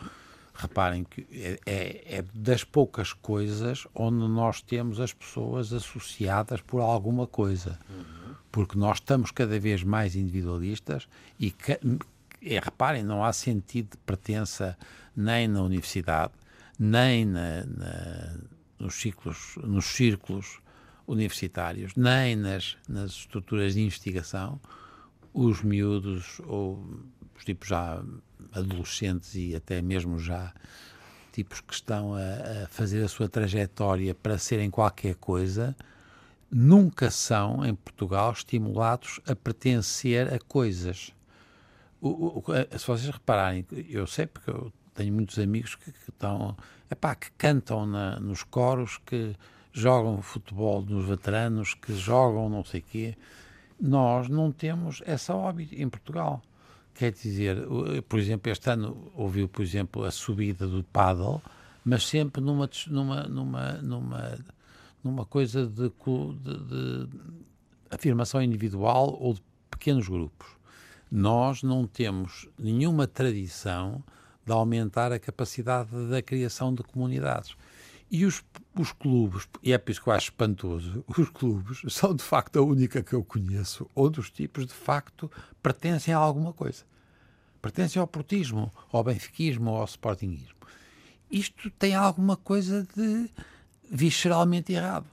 reparem 0.55 1.03
que 1.03 1.27
é, 1.31 1.59
é, 1.65 2.17
é, 2.17 2.25
das 2.33 2.63
poucas 2.63 3.11
coisas 3.13 3.85
onde 3.93 4.27
nós 4.27 4.61
temos 4.61 4.99
as 4.99 5.13
pessoas 5.13 5.73
associadas 5.73 6.61
por 6.61 6.79
alguma 6.79 7.27
coisa. 7.27 7.77
Porque 8.51 8.77
nós 8.77 8.97
estamos 8.97 9.31
cada 9.31 9.59
vez 9.59 9.83
mais 9.83 10.15
individualistas 10.15 11.07
e, 11.37 11.53
é, 12.41 12.59
reparem, 12.59 13.03
não 13.03 13.23
há 13.23 13.33
sentido 13.33 13.91
de 13.91 13.97
pertença 13.97 14.77
nem 15.15 15.47
na 15.47 15.61
universidade, 15.61 16.33
nem 16.79 17.25
na, 17.25 17.65
na, 17.65 18.37
nos, 18.79 18.95
ciclos, 18.95 19.57
nos 19.61 19.85
círculos 19.85 20.59
universitários, 21.05 21.93
nem 21.95 22.35
nas, 22.35 22.77
nas 22.87 23.11
estruturas 23.11 23.73
de 23.73 23.81
investigação, 23.81 24.59
os 25.33 25.61
miúdos 25.61 26.39
ou 26.45 26.81
os 27.35 27.43
tipos 27.43 27.67
já 27.67 28.01
adolescentes 28.53 29.35
e 29.35 29.55
até 29.55 29.81
mesmo 29.81 30.19
já 30.19 30.53
tipos 31.31 31.59
que 31.59 31.73
estão 31.73 32.13
a, 32.15 32.63
a, 32.63 32.67
fazer 32.67 33.03
a 33.03 33.07
sua 33.07 33.27
trajetória 33.27 34.15
para 34.15 34.37
serem 34.37 34.69
qualquer 34.69 35.15
coisa, 35.15 35.75
nunca 36.49 37.11
são, 37.11 37.65
em 37.65 37.75
Portugal, 37.75 38.31
estimulados 38.31 39.19
a 39.27 39.35
pertencer 39.35 40.33
a 40.33 40.39
coisas. 40.39 41.13
O, 41.99 42.39
o, 42.39 42.43
se 42.77 42.87
vocês 42.87 43.09
repararem, 43.09 43.65
eu 43.89 44.07
sei 44.07 44.27
porque 44.27 44.49
eu 44.49 44.71
tenho 44.93 45.13
muitos 45.13 45.37
amigos 45.37 45.75
que, 45.75 45.91
que 45.91 46.09
estão, 46.09 46.55
epá, 46.89 47.13
que 47.15 47.29
cantam 47.31 47.85
na, 47.85 48.17
nos 48.19 48.43
coros, 48.43 48.97
que 49.05 49.35
jogam 49.73 50.21
futebol 50.21 50.81
nos 50.81 51.05
veteranos, 51.05 51.73
que 51.73 51.93
jogam 51.93 52.47
não 52.49 52.63
sei 52.63 52.79
quê. 52.79 53.17
Nós 53.77 54.29
não 54.29 54.53
temos 54.53 55.03
essa 55.05 55.33
hobby 55.33 55.69
em 55.73 55.89
Portugal. 55.89 56.41
Quer 56.95 57.11
dizer, 57.11 57.57
por 58.07 58.17
exemplo, 58.17 58.51
este 58.51 58.69
ano 58.69 59.11
ouviu, 59.13 59.49
por 59.49 59.61
exemplo, 59.61 60.05
a 60.05 60.11
subida 60.11 60.65
do 60.65 60.81
paddle, 60.81 61.41
mas 61.83 62.07
sempre 62.07 62.41
numa, 62.41 62.69
numa, 62.87 63.23
numa, 63.23 63.71
numa, 63.73 64.39
numa 65.03 65.25
coisa 65.25 65.67
de, 65.67 65.89
de, 65.89 67.07
de 67.07 67.19
afirmação 67.91 68.41
individual 68.41 69.17
ou 69.19 69.33
de 69.33 69.43
pequenos 69.69 70.07
grupos. 70.07 70.47
Nós 71.11 71.61
não 71.61 71.85
temos 71.85 72.47
nenhuma 72.57 73.05
tradição 73.05 74.01
de 74.45 74.51
aumentar 74.51 75.11
a 75.11 75.19
capacidade 75.19 75.89
da 76.09 76.21
criação 76.21 76.73
de 76.73 76.81
comunidades. 76.81 77.57
E 78.09 78.25
os, 78.25 78.43
os 78.77 78.91
clubes, 78.91 79.47
e 79.63 79.73
é 79.73 79.77
por 79.77 79.91
isso 79.91 80.01
que 80.01 80.09
eu 80.09 80.13
acho 80.13 80.27
espantoso, 80.27 81.03
os 81.17 81.29
clubes 81.29 81.81
são 81.93 82.13
de 82.13 82.23
facto 82.23 82.57
a 82.57 82.61
única 82.61 83.01
que 83.01 83.13
eu 83.13 83.23
conheço, 83.23 83.89
onde 83.95 84.19
os 84.19 84.29
tipos 84.29 84.65
de 84.65 84.73
facto 84.73 85.31
pertencem 85.61 86.13
a 86.13 86.17
alguma 86.17 86.53
coisa. 86.53 86.83
Pertencem 87.61 87.99
ao 87.99 88.07
portismo, 88.07 88.71
ao 88.91 89.03
benfiquismo 89.03 89.71
ao 89.71 89.85
sportinguismo. 89.85 90.55
Isto 91.31 91.71
tem 91.71 91.95
alguma 91.95 92.37
coisa 92.37 92.87
de 92.95 93.29
visceralmente 93.89 94.71
errado. 94.71 95.07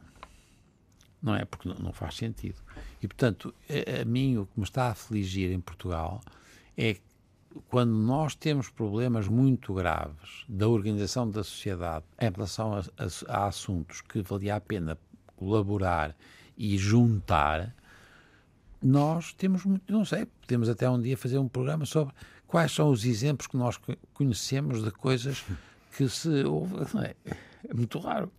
Não 1.23 1.35
é? 1.35 1.45
Porque 1.45 1.69
não, 1.69 1.93
faz 1.93 2.17
sentido. 2.17 2.57
E, 3.01 3.09
portanto, 3.09 3.55
a, 3.69 4.03
a 4.03 4.05
mim 4.05 4.37
o 4.37 4.47
que 4.47 4.59
me 4.59 4.65
está 4.65 4.89
a 4.89 4.91
afligir 4.91 5.51
em 5.51 5.61
Portugal 5.61 6.21
é 6.77 6.97
quando 7.69 7.93
nós 7.93 8.35
temos 8.35 8.69
problemas 8.69 9.29
muito 9.29 9.75
graves 9.75 10.45
da 10.49 10.69
organização 10.69 11.29
da 11.31 11.43
sociedade 11.45 12.05
em 12.21 12.31
relação 12.31 12.75
a, 12.75 12.81
a, 12.81 13.45
a 13.45 13.47
assuntos 13.47 14.01
que 14.01 14.23
valia 14.23 14.57
a 14.57 14.61
pena 14.61 14.99
colaborar 15.37 16.17
e 16.57 16.77
juntar, 16.79 17.75
nós 18.83 19.33
temos 19.33 19.65
muito, 19.65 19.93
não 19.93 20.05
sei, 20.05 20.27
podemos 20.27 20.69
até 20.69 20.89
um 20.89 21.01
dia 21.01 21.17
fazer 21.17 21.39
um 21.39 21.49
programa 21.49 21.87
sobre 21.87 22.15
quais 22.47 22.73
são 22.73 22.91
os 22.91 23.05
exemplos 23.05 23.47
que 23.47 23.57
nós 23.57 23.79
conhecemos 24.13 24.83
de 24.83 24.91
coisas 24.91 25.45
que 25.97 26.09
se 26.09 26.45
houve. 26.45 26.77
É? 27.05 27.17
é? 27.25 27.75
muito 27.75 27.99
raro. 27.99 28.31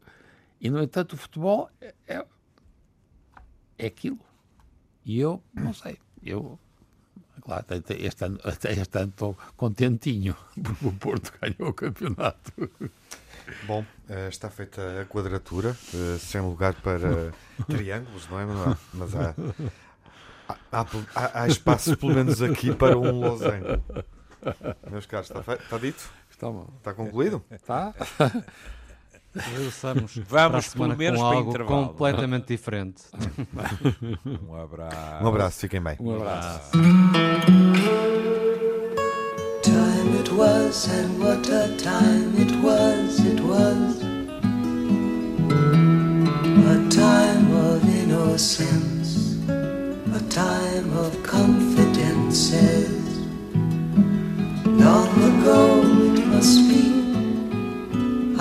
E, 0.59 0.69
no 0.69 0.81
entanto, 0.81 1.13
o 1.13 1.17
futebol 1.17 1.69
é, 1.81 1.93
é, 2.07 2.25
é 3.77 3.85
aquilo. 3.85 4.19
E 5.05 5.19
eu, 5.19 5.41
não 5.53 5.73
sei, 5.73 5.97
eu 6.21 6.57
Claro, 7.43 7.65
este 7.99 8.23
ano, 8.23 8.39
até 8.41 8.71
este 8.71 8.97
ano 8.99 9.09
estou 9.09 9.37
contentinho, 9.57 10.33
porque 10.63 10.87
o 10.87 10.93
Porto 10.93 11.33
ganhou 11.41 11.71
o 11.71 11.73
campeonato. 11.73 12.53
Bom, 13.67 13.85
eh, 14.07 14.29
está 14.29 14.49
feita 14.49 15.01
a 15.01 15.05
quadratura, 15.05 15.75
eh, 15.93 16.17
sem 16.19 16.39
lugar 16.39 16.73
para 16.75 17.33
triângulos, 17.67 18.29
não 18.29 18.39
é? 18.39 18.45
Mas 18.93 19.13
há, 19.13 19.35
há, 20.71 20.85
há, 21.15 21.41
há 21.41 21.47
espaço, 21.49 21.97
pelo 21.97 22.15
menos 22.15 22.41
aqui, 22.41 22.73
para 22.73 22.97
um 22.97 23.19
losango. 23.19 23.83
Meus 24.89 25.05
caros, 25.05 25.29
está, 25.29 25.43
feito, 25.43 25.63
está 25.63 25.77
dito? 25.77 26.09
Está, 26.31 26.47
está 26.77 26.93
concluído? 26.93 27.43
Está. 27.51 27.93
Regressamos 29.35 30.19
Vamos 30.29 30.67
pelo 30.73 30.95
menos 30.95 31.19
com 31.19 31.25
algo 31.25 31.49
intervalo. 31.49 31.87
completamente 31.87 32.47
diferente. 32.47 33.03
um 34.49 34.55
abraço. 34.55 35.23
Um 35.23 35.27
abraço, 35.27 35.59
fiquem 35.59 35.81
bem. 35.81 35.95
Um 35.99 36.15
abraço. 36.17 36.71
Time 39.63 40.19
it 40.19 40.31
was 40.31 40.87
and 40.89 41.19
what 41.19 41.47
a 41.49 41.67
time 41.77 42.35
it 42.37 42.53
was, 42.63 43.19
it 43.19 43.39
was 43.41 44.01
a 46.65 46.89
time 46.89 47.51
of 47.53 47.83
innocence, 47.87 49.37
a 49.47 50.19
time 50.29 50.91
of 50.97 51.17
confidences. 51.23 52.91
Long 54.65 55.07
ago 55.23 55.82